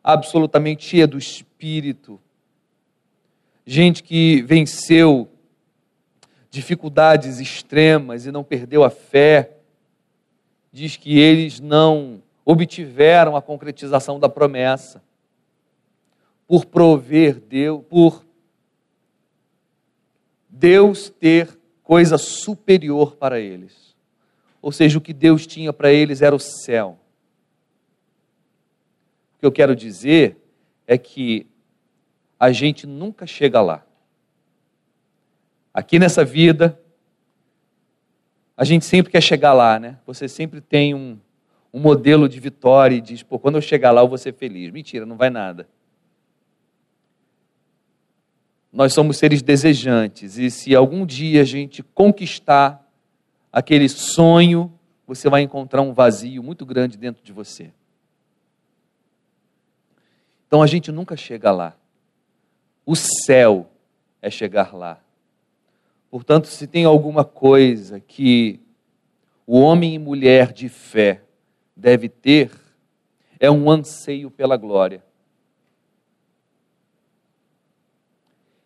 absolutamente 0.01 0.85
cheia 0.85 1.05
do 1.05 1.17
espírito, 1.17 2.17
gente 3.65 4.01
que 4.01 4.41
venceu 4.43 5.29
dificuldades 6.49 7.37
extremas 7.37 8.25
e 8.25 8.31
não 8.31 8.41
perdeu 8.41 8.85
a 8.85 8.89
fé, 8.89 9.57
diz 10.71 10.95
que 10.95 11.19
eles 11.19 11.59
não 11.59 12.23
obtiveram 12.45 13.35
a 13.35 13.41
concretização 13.41 14.17
da 14.17 14.29
promessa, 14.29 15.03
por 16.47 16.65
prover 16.65 17.41
Deus, 17.41 17.83
por 17.89 18.24
Deus 20.57 21.09
ter 21.09 21.59
coisa 21.83 22.17
superior 22.17 23.15
para 23.17 23.39
eles. 23.39 23.95
Ou 24.61 24.71
seja, 24.71 24.97
o 24.97 25.01
que 25.01 25.13
Deus 25.13 25.45
tinha 25.45 25.73
para 25.73 25.91
eles 25.91 26.21
era 26.21 26.35
o 26.35 26.39
céu. 26.39 26.97
O 29.35 29.39
que 29.39 29.45
eu 29.45 29.51
quero 29.51 29.75
dizer 29.75 30.37
é 30.87 30.97
que 30.97 31.45
a 32.39 32.51
gente 32.51 32.87
nunca 32.87 33.27
chega 33.27 33.61
lá. 33.61 33.85
Aqui 35.73 35.99
nessa 35.99 36.23
vida, 36.23 36.79
a 38.55 38.63
gente 38.63 38.85
sempre 38.85 39.11
quer 39.11 39.21
chegar 39.21 39.53
lá, 39.53 39.77
né? 39.77 39.99
Você 40.05 40.27
sempre 40.27 40.61
tem 40.61 40.95
um, 40.95 41.19
um 41.73 41.79
modelo 41.79 42.29
de 42.29 42.39
vitória 42.39 42.95
e 42.95 43.01
diz, 43.01 43.21
pô, 43.21 43.37
quando 43.37 43.55
eu 43.55 43.61
chegar 43.61 43.91
lá 43.91 44.01
eu 44.01 44.07
vou 44.07 44.17
ser 44.17 44.33
feliz. 44.33 44.71
Mentira, 44.71 45.05
não 45.05 45.17
vai 45.17 45.29
nada. 45.29 45.67
Nós 48.75 48.91
somos 48.91 49.15
seres 49.15 49.41
desejantes 49.41 50.37
e 50.37 50.51
se 50.51 50.75
algum 50.75 51.05
dia 51.05 51.43
a 51.43 51.45
gente 51.45 51.81
conquistar 51.81 52.85
aquele 53.49 53.87
sonho, 53.87 54.69
você 55.07 55.29
vai 55.29 55.43
encontrar 55.43 55.81
um 55.81 55.93
vazio 55.93 56.43
muito 56.43 56.65
grande 56.65 56.97
dentro 56.97 57.23
de 57.23 57.31
você. 57.31 57.71
Então 60.45 60.61
a 60.61 60.67
gente 60.67 60.91
nunca 60.91 61.15
chega 61.15 61.51
lá. 61.51 61.73
O 62.85 62.97
céu 62.97 63.71
é 64.21 64.29
chegar 64.29 64.75
lá. 64.75 64.99
Portanto, 66.11 66.47
se 66.47 66.67
tem 66.67 66.83
alguma 66.83 67.23
coisa 67.23 68.01
que 68.01 68.59
o 69.47 69.57
homem 69.57 69.95
e 69.95 69.99
mulher 69.99 70.51
de 70.51 70.67
fé 70.67 71.21
deve 71.73 72.09
ter, 72.09 72.51
é 73.39 73.49
um 73.49 73.71
anseio 73.71 74.29
pela 74.29 74.57
glória. 74.57 75.01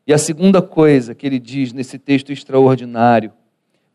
E 0.09 0.13
a 0.13 0.17
segunda 0.17 0.59
coisa 0.59 1.13
que 1.13 1.27
ele 1.27 1.37
diz 1.37 1.71
nesse 1.71 1.99
texto 1.99 2.31
extraordinário, 2.31 3.31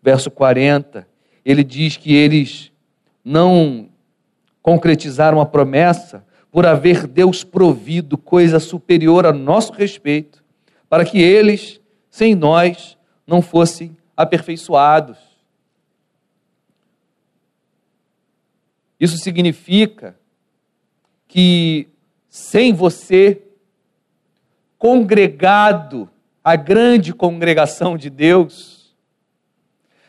verso 0.00 0.30
40, 0.30 1.08
ele 1.44 1.64
diz 1.64 1.96
que 1.96 2.14
eles 2.14 2.70
não 3.24 3.88
concretizaram 4.62 5.40
a 5.40 5.44
promessa 5.44 6.24
por 6.52 6.66
haver 6.66 7.08
Deus 7.08 7.42
provido 7.42 8.16
coisa 8.16 8.60
superior 8.60 9.26
a 9.26 9.32
nosso 9.32 9.72
respeito, 9.72 10.44
para 10.88 11.04
que 11.04 11.20
eles, 11.20 11.80
sem 12.08 12.32
nós, 12.32 12.96
não 13.26 13.42
fossem 13.42 13.96
aperfeiçoados. 14.16 15.18
Isso 19.00 19.18
significa 19.18 20.16
que 21.26 21.88
sem 22.28 22.72
você, 22.72 23.42
congregado, 24.84 26.10
a 26.44 26.56
grande 26.56 27.14
congregação 27.14 27.96
de 27.96 28.10
Deus, 28.10 28.94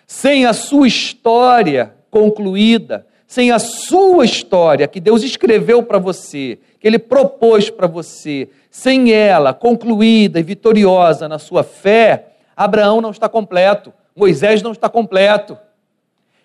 sem 0.05 0.45
a 0.45 0.51
sua 0.51 0.85
história 0.85 1.93
concluída, 2.11 3.07
sem 3.25 3.53
a 3.53 3.57
sua 3.57 4.25
história 4.25 4.85
que 4.85 4.99
Deus 4.99 5.23
escreveu 5.23 5.81
para 5.81 5.97
você, 5.97 6.59
que 6.77 6.85
Ele 6.85 6.99
propôs 6.99 7.69
para 7.69 7.88
você, 7.88 8.49
sem 8.69 9.13
ela 9.13 9.53
concluída 9.53 10.41
e 10.41 10.43
vitoriosa 10.43 11.29
na 11.29 11.39
sua 11.39 11.63
fé, 11.63 12.33
Abraão 12.53 12.99
não 12.99 13.11
está 13.11 13.29
completo, 13.29 13.93
Moisés 14.13 14.61
não 14.61 14.73
está 14.73 14.89
completo. 14.89 15.57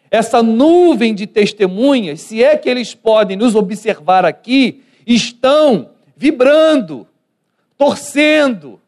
Essa 0.08 0.40
nuvem 0.40 1.16
de 1.16 1.26
testemunhas, 1.26 2.20
se 2.20 2.44
é 2.44 2.56
que 2.56 2.68
eles 2.68 2.94
podem 2.94 3.36
nos 3.36 3.56
observar 3.56 4.24
aqui, 4.24 4.84
estão 5.04 5.90
vibrando, 6.16 7.08
torcendo, 7.80 8.78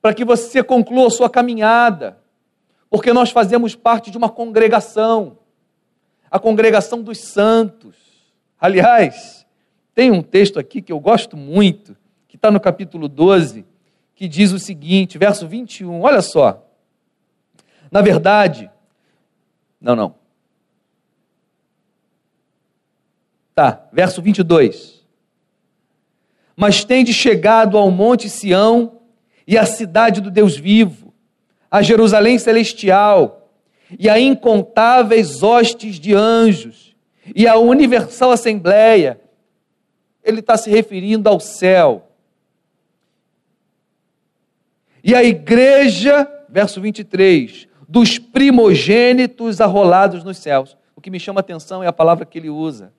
para 0.00 0.14
que 0.14 0.24
você 0.24 0.62
conclua 0.62 1.10
sua 1.10 1.28
caminhada, 1.28 2.18
porque 2.88 3.12
nós 3.12 3.30
fazemos 3.30 3.76
parte 3.76 4.10
de 4.10 4.16
uma 4.16 4.30
congregação, 4.30 5.36
a 6.30 6.38
congregação 6.38 7.02
dos 7.02 7.18
santos. 7.18 7.94
Aliás, 8.58 9.46
tem 9.94 10.10
um 10.10 10.22
texto 10.22 10.58
aqui 10.58 10.80
que 10.80 10.90
eu 10.90 10.98
gosto 10.98 11.36
muito, 11.36 11.94
que 12.26 12.36
está 12.36 12.50
no 12.50 12.58
capítulo 12.58 13.06
12, 13.06 13.66
que 14.14 14.26
diz 14.26 14.50
o 14.50 14.58
seguinte, 14.58 15.18
verso 15.18 15.46
21, 15.46 16.00
olha 16.00 16.22
só. 16.22 16.66
Na 17.90 18.00
verdade, 18.00 18.70
não, 19.78 19.94
não. 19.94 20.14
Tá, 23.54 23.86
verso 23.92 24.22
22. 24.22 24.91
Mas 26.56 26.84
tende 26.84 27.12
chegado 27.12 27.78
ao 27.78 27.90
monte 27.90 28.28
Sião 28.28 29.00
e 29.46 29.56
à 29.58 29.66
cidade 29.66 30.20
do 30.20 30.30
Deus 30.30 30.56
vivo, 30.56 31.12
a 31.70 31.82
Jerusalém 31.82 32.38
celestial 32.38 33.50
e 33.98 34.08
a 34.08 34.18
incontáveis 34.18 35.42
hostes 35.42 35.98
de 35.98 36.14
anjos 36.14 36.94
e 37.34 37.46
a 37.46 37.56
universal 37.56 38.30
assembleia. 38.30 39.20
Ele 40.22 40.40
está 40.40 40.56
se 40.56 40.70
referindo 40.70 41.28
ao 41.28 41.40
céu 41.40 42.08
e 45.02 45.14
a 45.14 45.24
igreja, 45.24 46.28
verso 46.48 46.80
23, 46.80 47.66
dos 47.88 48.18
primogênitos 48.18 49.60
arrolados 49.60 50.22
nos 50.22 50.38
céus. 50.38 50.76
O 50.94 51.00
que 51.00 51.10
me 51.10 51.18
chama 51.18 51.40
a 51.40 51.42
atenção 51.42 51.82
é 51.82 51.88
a 51.88 51.92
palavra 51.92 52.24
que 52.24 52.38
ele 52.38 52.48
usa. 52.48 52.92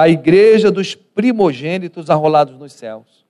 A 0.00 0.08
igreja 0.08 0.70
dos 0.70 0.94
primogênitos 0.94 2.08
arrolados 2.08 2.58
nos 2.58 2.72
céus. 2.72 3.26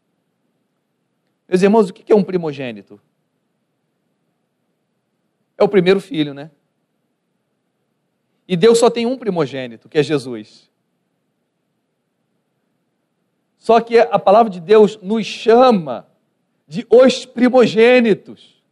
Meus 1.48 1.62
irmãos, 1.62 1.90
o 1.90 1.92
que 1.92 2.12
é 2.12 2.14
um 2.14 2.22
primogênito? 2.22 3.00
É 5.59 5.64
o 5.64 5.68
primeiro 5.68 6.00
filho, 6.00 6.33
né? 6.33 6.48
E 8.46 8.56
Deus 8.56 8.78
só 8.78 8.88
tem 8.88 9.04
um 9.04 9.18
primogênito, 9.18 9.88
que 9.88 9.98
é 9.98 10.02
Jesus. 10.04 10.70
Só 13.59 13.80
que 13.80 13.98
a 13.98 14.18
palavra 14.20 14.48
de 14.48 14.61
Deus 14.61 14.96
nos 15.02 15.26
chama 15.26 16.06
de 16.68 16.87
os 16.88 17.26
primogênitos. 17.26 18.62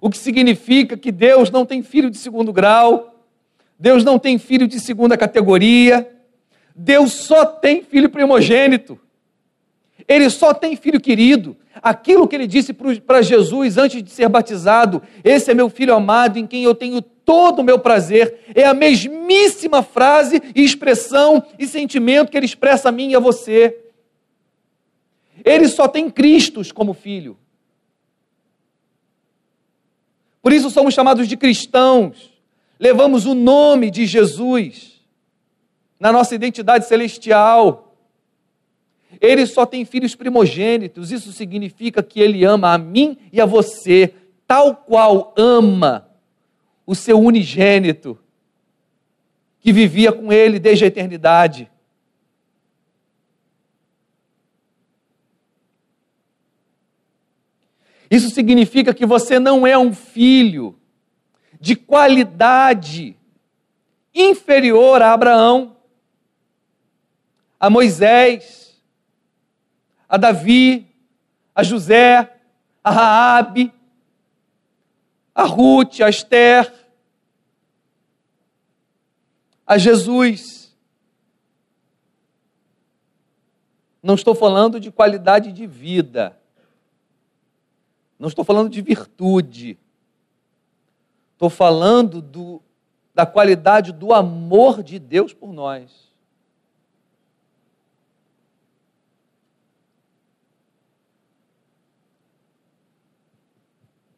O 0.00 0.08
que 0.08 0.16
significa 0.16 0.96
que 0.96 1.12
Deus 1.12 1.50
não 1.50 1.66
tem 1.66 1.82
filho 1.82 2.08
de 2.08 2.16
segundo 2.16 2.54
grau, 2.54 3.22
Deus 3.78 4.02
não 4.02 4.18
tem 4.18 4.38
filho 4.38 4.66
de 4.66 4.80
segunda 4.80 5.14
categoria, 5.14 6.15
Deus 6.78 7.14
só 7.14 7.46
tem 7.46 7.82
filho 7.82 8.10
primogênito. 8.10 9.00
Ele 10.06 10.28
só 10.28 10.52
tem 10.52 10.76
filho 10.76 11.00
querido. 11.00 11.56
Aquilo 11.82 12.28
que 12.28 12.36
ele 12.36 12.46
disse 12.46 12.74
para 12.74 13.22
Jesus 13.22 13.78
antes 13.78 14.02
de 14.02 14.10
ser 14.10 14.28
batizado: 14.28 15.02
Esse 15.24 15.50
é 15.50 15.54
meu 15.54 15.70
filho 15.70 15.94
amado 15.94 16.38
em 16.38 16.46
quem 16.46 16.64
eu 16.64 16.74
tenho 16.74 17.00
todo 17.00 17.60
o 17.60 17.64
meu 17.64 17.78
prazer. 17.78 18.40
É 18.54 18.66
a 18.66 18.74
mesmíssima 18.74 19.82
frase, 19.82 20.42
expressão 20.54 21.42
e 21.58 21.66
sentimento 21.66 22.30
que 22.30 22.36
ele 22.36 22.44
expressa 22.44 22.90
a 22.90 22.92
mim 22.92 23.10
e 23.10 23.16
a 23.16 23.20
você. 23.20 23.78
Ele 25.42 25.68
só 25.68 25.88
tem 25.88 26.10
Cristos 26.10 26.70
como 26.70 26.92
filho. 26.92 27.38
Por 30.42 30.52
isso 30.52 30.68
somos 30.68 30.92
chamados 30.92 31.26
de 31.26 31.38
cristãos. 31.38 32.30
Levamos 32.78 33.24
o 33.24 33.34
nome 33.34 33.90
de 33.90 34.04
Jesus 34.04 34.95
na 35.98 36.12
nossa 36.12 36.34
identidade 36.34 36.86
celestial. 36.86 37.96
Ele 39.20 39.46
só 39.46 39.64
tem 39.64 39.84
filhos 39.84 40.14
primogênitos. 40.14 41.10
Isso 41.10 41.32
significa 41.32 42.02
que 42.02 42.20
ele 42.20 42.44
ama 42.44 42.72
a 42.72 42.78
mim 42.78 43.16
e 43.32 43.40
a 43.40 43.46
você, 43.46 44.14
tal 44.46 44.76
qual 44.76 45.34
ama 45.36 46.08
o 46.86 46.94
seu 46.94 47.18
unigênito, 47.18 48.18
que 49.60 49.72
vivia 49.72 50.12
com 50.12 50.32
ele 50.32 50.58
desde 50.58 50.84
a 50.84 50.88
eternidade. 50.88 51.70
Isso 58.10 58.30
significa 58.30 58.94
que 58.94 59.04
você 59.04 59.38
não 59.38 59.66
é 59.66 59.76
um 59.76 59.92
filho 59.92 60.78
de 61.60 61.74
qualidade 61.74 63.16
inferior 64.14 65.02
a 65.02 65.12
Abraão, 65.12 65.75
a 67.58 67.70
Moisés, 67.70 68.80
a 70.08 70.16
Davi, 70.16 70.86
a 71.54 71.62
José, 71.62 72.40
a 72.82 72.90
Raabe, 72.90 73.72
a 75.34 75.44
Ruth, 75.44 76.00
a 76.00 76.08
Esther, 76.08 76.72
a 79.66 79.76
Jesus. 79.76 80.74
Não 84.02 84.14
estou 84.14 84.34
falando 84.34 84.78
de 84.78 84.92
qualidade 84.92 85.52
de 85.52 85.66
vida. 85.66 86.38
Não 88.18 88.28
estou 88.28 88.44
falando 88.44 88.70
de 88.70 88.80
virtude. 88.80 89.78
Estou 91.32 91.50
falando 91.50 92.22
do, 92.22 92.62
da 93.14 93.26
qualidade 93.26 93.92
do 93.92 94.14
amor 94.14 94.82
de 94.82 94.98
Deus 94.98 95.34
por 95.34 95.52
nós. 95.52 96.05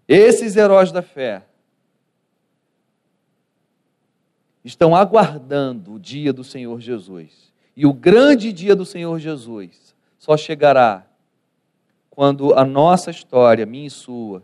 Esses 0.08 0.56
heróis 0.56 0.90
da 0.90 1.02
fé 1.02 1.44
estão 4.64 4.96
aguardando 4.96 5.92
o 5.94 6.00
dia 6.00 6.32
do 6.32 6.42
Senhor 6.42 6.80
Jesus. 6.80 7.52
E 7.76 7.84
o 7.84 7.92
grande 7.92 8.50
dia 8.52 8.74
do 8.74 8.86
Senhor 8.86 9.18
Jesus 9.18 9.94
só 10.18 10.34
chegará 10.36 11.06
quando 12.08 12.54
a 12.54 12.64
nossa 12.64 13.10
história, 13.10 13.66
minha 13.66 13.86
e 13.86 13.90
sua, 13.90 14.42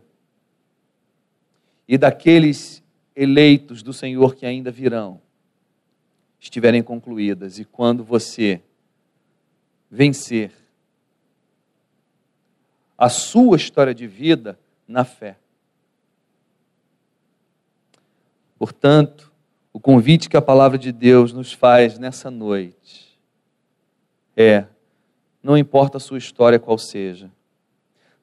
e 1.87 1.97
daqueles 1.97 2.83
eleitos 3.15 3.81
do 3.83 3.91
Senhor 3.91 4.35
que 4.35 4.45
ainda 4.45 4.71
virão, 4.71 5.19
estiverem 6.39 6.83
concluídas 6.83 7.59
e 7.59 7.65
quando 7.65 8.03
você 8.03 8.61
vencer 9.89 10.51
a 12.97 13.09
sua 13.09 13.57
história 13.57 13.93
de 13.93 14.07
vida 14.07 14.59
na 14.87 15.03
fé. 15.03 15.37
Portanto, 18.57 19.31
o 19.73 19.79
convite 19.79 20.29
que 20.29 20.37
a 20.37 20.41
palavra 20.41 20.77
de 20.77 20.91
Deus 20.91 21.33
nos 21.33 21.51
faz 21.51 21.99
nessa 21.99 22.31
noite 22.31 23.19
é: 24.35 24.65
não 25.43 25.57
importa 25.57 25.97
a 25.97 25.99
sua 25.99 26.17
história 26.17 26.59
qual 26.59 26.77
seja, 26.77 27.29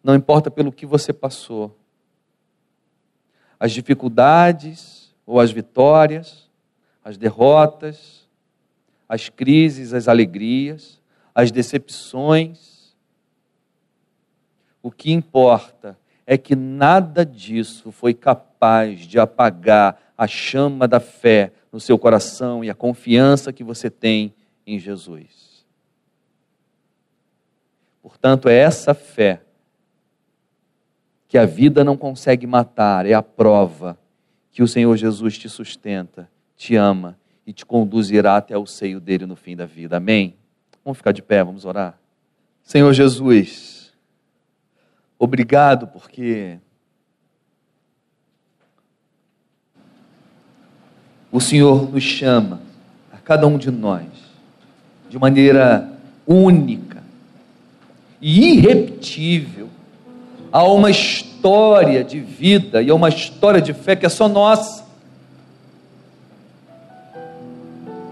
não 0.02 0.14
importa 0.14 0.50
pelo 0.50 0.72
que 0.72 0.86
você 0.86 1.12
passou, 1.12 1.76
as 3.60 3.70
dificuldades 3.70 5.14
ou 5.24 5.38
as 5.38 5.52
vitórias, 5.52 6.50
as 7.04 7.16
derrotas, 7.16 8.28
as 9.08 9.28
crises, 9.28 9.92
as 9.92 10.08
alegrias, 10.08 11.00
as 11.34 11.50
decepções. 11.50 12.96
O 14.82 14.90
que 14.90 15.12
importa 15.12 15.98
é 16.26 16.36
que 16.36 16.56
nada 16.56 17.24
disso 17.24 17.92
foi 17.92 18.14
capaz 18.14 19.00
de 19.00 19.18
apagar 19.18 20.11
a 20.22 20.26
chama 20.28 20.86
da 20.86 21.00
fé 21.00 21.52
no 21.72 21.80
seu 21.80 21.98
coração 21.98 22.62
e 22.62 22.70
a 22.70 22.74
confiança 22.76 23.52
que 23.52 23.64
você 23.64 23.90
tem 23.90 24.32
em 24.64 24.78
Jesus. 24.78 25.66
Portanto, 28.00 28.48
é 28.48 28.54
essa 28.54 28.94
fé 28.94 29.42
que 31.26 31.36
a 31.36 31.44
vida 31.44 31.82
não 31.82 31.96
consegue 31.96 32.46
matar, 32.46 33.04
é 33.04 33.14
a 33.14 33.22
prova 33.22 33.98
que 34.52 34.62
o 34.62 34.68
Senhor 34.68 34.96
Jesus 34.96 35.36
te 35.36 35.48
sustenta, 35.48 36.30
te 36.56 36.76
ama 36.76 37.18
e 37.44 37.52
te 37.52 37.66
conduzirá 37.66 38.36
até 38.36 38.56
o 38.56 38.64
seio 38.64 39.00
dele 39.00 39.26
no 39.26 39.34
fim 39.34 39.56
da 39.56 39.66
vida. 39.66 39.96
Amém? 39.96 40.36
Vamos 40.84 40.98
ficar 40.98 41.10
de 41.10 41.20
pé, 41.22 41.42
vamos 41.42 41.64
orar. 41.64 41.98
Senhor 42.62 42.92
Jesus, 42.92 43.92
obrigado 45.18 45.88
porque 45.88 46.60
o 51.32 51.40
Senhor 51.40 51.90
nos 51.90 52.02
chama, 52.04 52.60
a 53.10 53.16
cada 53.16 53.46
um 53.46 53.56
de 53.56 53.70
nós, 53.70 54.04
de 55.08 55.18
maneira 55.18 55.90
única 56.26 57.02
e 58.20 58.52
irrepetível, 58.54 59.68
a 60.52 60.62
uma 60.64 60.90
história 60.90 62.04
de 62.04 62.20
vida 62.20 62.82
e 62.82 62.90
a 62.90 62.94
uma 62.94 63.08
história 63.08 63.60
de 63.60 63.72
fé 63.72 63.96
que 63.96 64.04
é 64.04 64.08
só 64.10 64.28
nossa. 64.28 64.84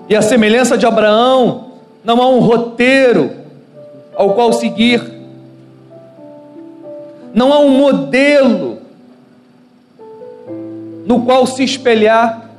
E 0.09 0.17
a 0.17 0.23
semelhança 0.23 0.77
de 0.77 0.87
Abraão, 0.87 1.75
não 2.03 2.21
há 2.21 2.29
um 2.29 2.41
roteiro 2.41 3.31
ao 4.17 4.35
qual 4.35 4.53
seguir, 4.55 5.01
não 7.35 7.53
há 7.53 7.61
um 7.61 7.79
modelo 7.79 8.79
no 11.07 11.23
qual 11.25 11.47
se 11.47 11.63
espelhar. 11.63 12.50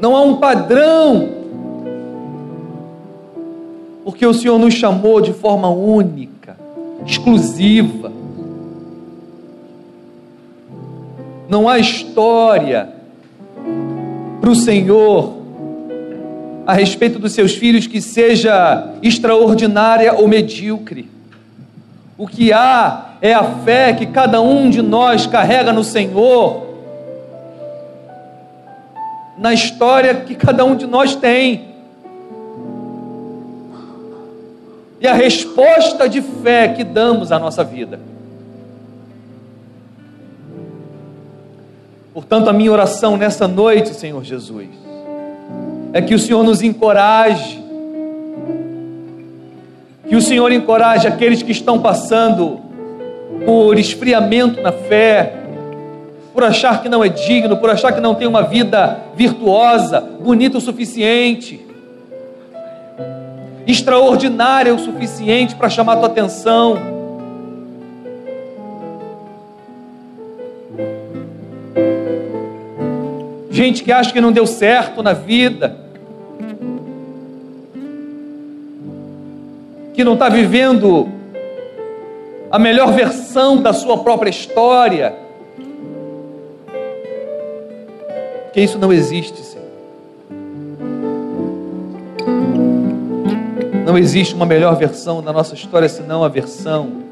Não 0.00 0.16
há 0.16 0.22
um 0.22 0.36
padrão 0.36 1.44
porque 4.04 4.26
o 4.26 4.34
Senhor 4.34 4.58
nos 4.58 4.74
chamou 4.74 5.20
de 5.20 5.32
forma 5.32 5.68
única, 5.68 6.56
exclusiva. 7.06 8.12
Não 11.48 11.68
há 11.68 11.78
história 11.78 12.90
para 14.40 14.50
o 14.50 14.54
Senhor 14.54 15.34
a 16.66 16.74
respeito 16.74 17.18
dos 17.18 17.32
seus 17.32 17.54
filhos 17.54 17.86
que 17.86 18.00
seja 18.00 18.92
extraordinária 19.02 20.14
ou 20.14 20.28
medíocre. 20.28 21.08
O 22.16 22.26
que 22.26 22.52
há 22.52 23.16
é 23.20 23.32
a 23.32 23.42
fé 23.42 23.92
que 23.94 24.06
cada 24.06 24.40
um 24.40 24.70
de 24.70 24.80
nós 24.80 25.26
carrega 25.26 25.72
no 25.72 25.82
Senhor, 25.82 26.63
na 29.44 29.52
história 29.52 30.14
que 30.14 30.34
cada 30.34 30.64
um 30.64 30.74
de 30.74 30.86
nós 30.86 31.14
tem. 31.14 31.74
e 35.04 35.06
a 35.06 35.12
resposta 35.12 36.08
de 36.08 36.22
fé 36.22 36.68
que 36.68 36.82
damos 36.82 37.30
à 37.30 37.38
nossa 37.38 37.62
vida. 37.62 38.00
Portanto, 42.14 42.48
a 42.48 42.54
minha 42.54 42.72
oração 42.72 43.14
nessa 43.18 43.46
noite, 43.46 43.92
Senhor 43.92 44.24
Jesus, 44.24 44.68
é 45.92 46.00
que 46.00 46.14
o 46.14 46.18
Senhor 46.18 46.42
nos 46.42 46.62
encoraje, 46.62 47.62
que 50.08 50.16
o 50.16 50.22
Senhor 50.22 50.50
encoraje 50.52 51.06
aqueles 51.06 51.42
que 51.42 51.52
estão 51.52 51.78
passando 51.78 52.60
por 53.44 53.78
esfriamento 53.78 54.62
na 54.62 54.72
fé, 54.72 55.43
por 56.34 56.44
achar 56.44 56.82
que 56.82 56.88
não 56.90 57.02
é 57.02 57.08
digno, 57.08 57.56
por 57.56 57.70
achar 57.70 57.92
que 57.92 58.00
não 58.00 58.14
tem 58.14 58.26
uma 58.26 58.42
vida 58.42 58.98
virtuosa, 59.16 60.00
bonita 60.00 60.58
o 60.58 60.60
suficiente 60.60 61.64
extraordinária 63.66 64.74
o 64.74 64.78
suficiente 64.78 65.54
para 65.54 65.68
chamar 65.68 65.94
a 65.94 65.96
tua 65.96 66.08
atenção. 66.08 66.76
Gente 73.50 73.82
que 73.82 73.92
acha 73.92 74.12
que 74.12 74.20
não 74.20 74.32
deu 74.32 74.46
certo 74.46 75.02
na 75.02 75.12
vida, 75.12 75.76
que 79.94 80.02
não 80.02 80.14
está 80.14 80.28
vivendo 80.28 81.08
a 82.50 82.58
melhor 82.58 82.92
versão 82.92 83.62
da 83.62 83.72
sua 83.72 83.98
própria 83.98 84.28
história, 84.28 85.23
que 88.54 88.60
isso 88.60 88.78
não 88.78 88.92
existe, 88.92 89.42
Não 93.84 93.98
existe 93.98 94.34
uma 94.34 94.46
melhor 94.46 94.74
versão 94.76 95.22
da 95.22 95.32
nossa 95.32 95.54
história 95.54 95.88
senão 95.88 96.24
a 96.24 96.28
versão 96.28 97.02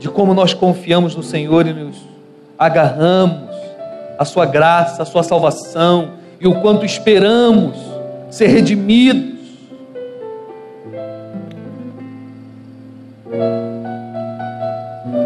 de 0.00 0.08
como 0.08 0.32
nós 0.32 0.54
confiamos 0.54 1.14
no 1.14 1.22
Senhor 1.22 1.66
e 1.66 1.72
nos 1.72 1.96
agarramos 2.58 3.54
a 4.18 4.24
sua 4.24 4.46
graça, 4.46 5.02
a 5.02 5.04
sua 5.04 5.22
salvação 5.22 6.12
e 6.40 6.48
o 6.48 6.60
quanto 6.60 6.86
esperamos 6.86 7.76
ser 8.30 8.46
redimidos. 8.46 9.38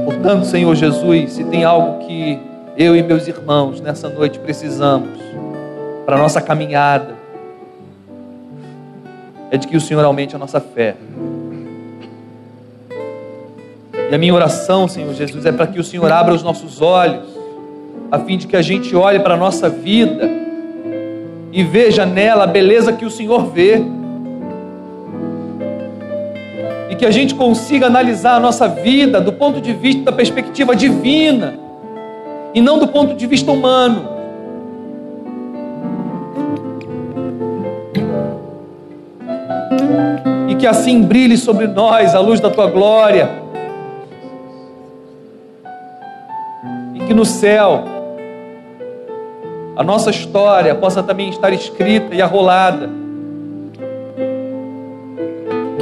Portanto, 0.04 0.44
Senhor 0.44 0.74
Jesus, 0.74 1.32
se 1.32 1.44
tem 1.44 1.62
algo 1.64 2.04
que 2.04 2.55
eu 2.76 2.94
e 2.94 3.02
meus 3.02 3.26
irmãos 3.26 3.80
nessa 3.80 4.06
noite 4.06 4.38
precisamos 4.38 5.18
para 6.04 6.16
a 6.16 6.18
nossa 6.18 6.42
caminhada, 6.42 7.14
é 9.50 9.56
de 9.56 9.66
que 9.66 9.76
o 9.76 9.80
Senhor 9.80 10.04
aumente 10.04 10.36
a 10.36 10.38
nossa 10.38 10.60
fé. 10.60 10.94
E 14.10 14.14
a 14.14 14.18
minha 14.18 14.34
oração, 14.34 14.86
Senhor 14.86 15.12
Jesus, 15.14 15.46
é 15.46 15.52
para 15.52 15.66
que 15.66 15.80
o 15.80 15.84
Senhor 15.84 16.12
abra 16.12 16.34
os 16.34 16.42
nossos 16.42 16.82
olhos, 16.82 17.26
a 18.12 18.18
fim 18.20 18.36
de 18.36 18.46
que 18.46 18.56
a 18.56 18.62
gente 18.62 18.94
olhe 18.94 19.20
para 19.20 19.34
a 19.34 19.36
nossa 19.38 19.70
vida 19.70 20.28
e 21.50 21.64
veja 21.64 22.04
nela 22.04 22.44
a 22.44 22.46
beleza 22.46 22.92
que 22.92 23.06
o 23.06 23.10
Senhor 23.10 23.46
vê. 23.46 23.82
E 26.90 26.94
que 26.94 27.06
a 27.06 27.10
gente 27.10 27.34
consiga 27.34 27.86
analisar 27.86 28.36
a 28.36 28.40
nossa 28.40 28.68
vida 28.68 29.18
do 29.18 29.32
ponto 29.32 29.62
de 29.62 29.72
vista 29.72 30.02
da 30.02 30.12
perspectiva 30.12 30.76
divina 30.76 31.65
e 32.56 32.60
não 32.62 32.78
do 32.78 32.88
ponto 32.88 33.14
de 33.14 33.26
vista 33.26 33.52
humano. 33.52 34.08
E 40.48 40.54
que 40.54 40.66
assim 40.66 41.02
brilhe 41.02 41.36
sobre 41.36 41.66
nós 41.66 42.14
a 42.14 42.20
luz 42.20 42.40
da 42.40 42.48
tua 42.48 42.70
glória. 42.70 43.28
E 46.94 47.00
que 47.00 47.12
no 47.12 47.26
céu 47.26 47.84
a 49.76 49.84
nossa 49.84 50.08
história 50.08 50.74
possa 50.74 51.02
também 51.02 51.28
estar 51.28 51.52
escrita 51.52 52.14
e 52.14 52.22
arrolada. 52.22 52.88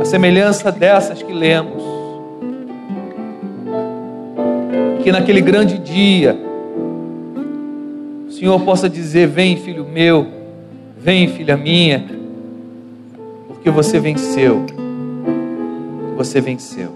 A 0.00 0.04
semelhança 0.04 0.72
dessas 0.72 1.22
que 1.22 1.32
lemos. 1.32 1.84
Que 5.04 5.12
naquele 5.12 5.40
grande 5.40 5.78
dia 5.78 6.43
Senhor 8.34 8.60
possa 8.64 8.88
dizer: 8.88 9.28
Vem, 9.28 9.56
filho 9.56 9.86
meu, 9.86 10.26
vem, 10.98 11.28
filha 11.28 11.56
minha, 11.56 12.04
porque 13.46 13.70
você 13.70 14.00
venceu. 14.00 14.66
Você 16.16 16.40
venceu. 16.40 16.92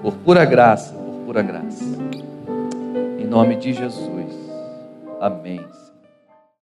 Por 0.00 0.14
pura 0.14 0.44
graça, 0.44 0.94
por 0.94 1.26
pura 1.26 1.42
graça. 1.42 1.84
Em 3.18 3.26
nome 3.26 3.56
de 3.56 3.72
Jesus. 3.72 4.32
Amém. 5.20 5.60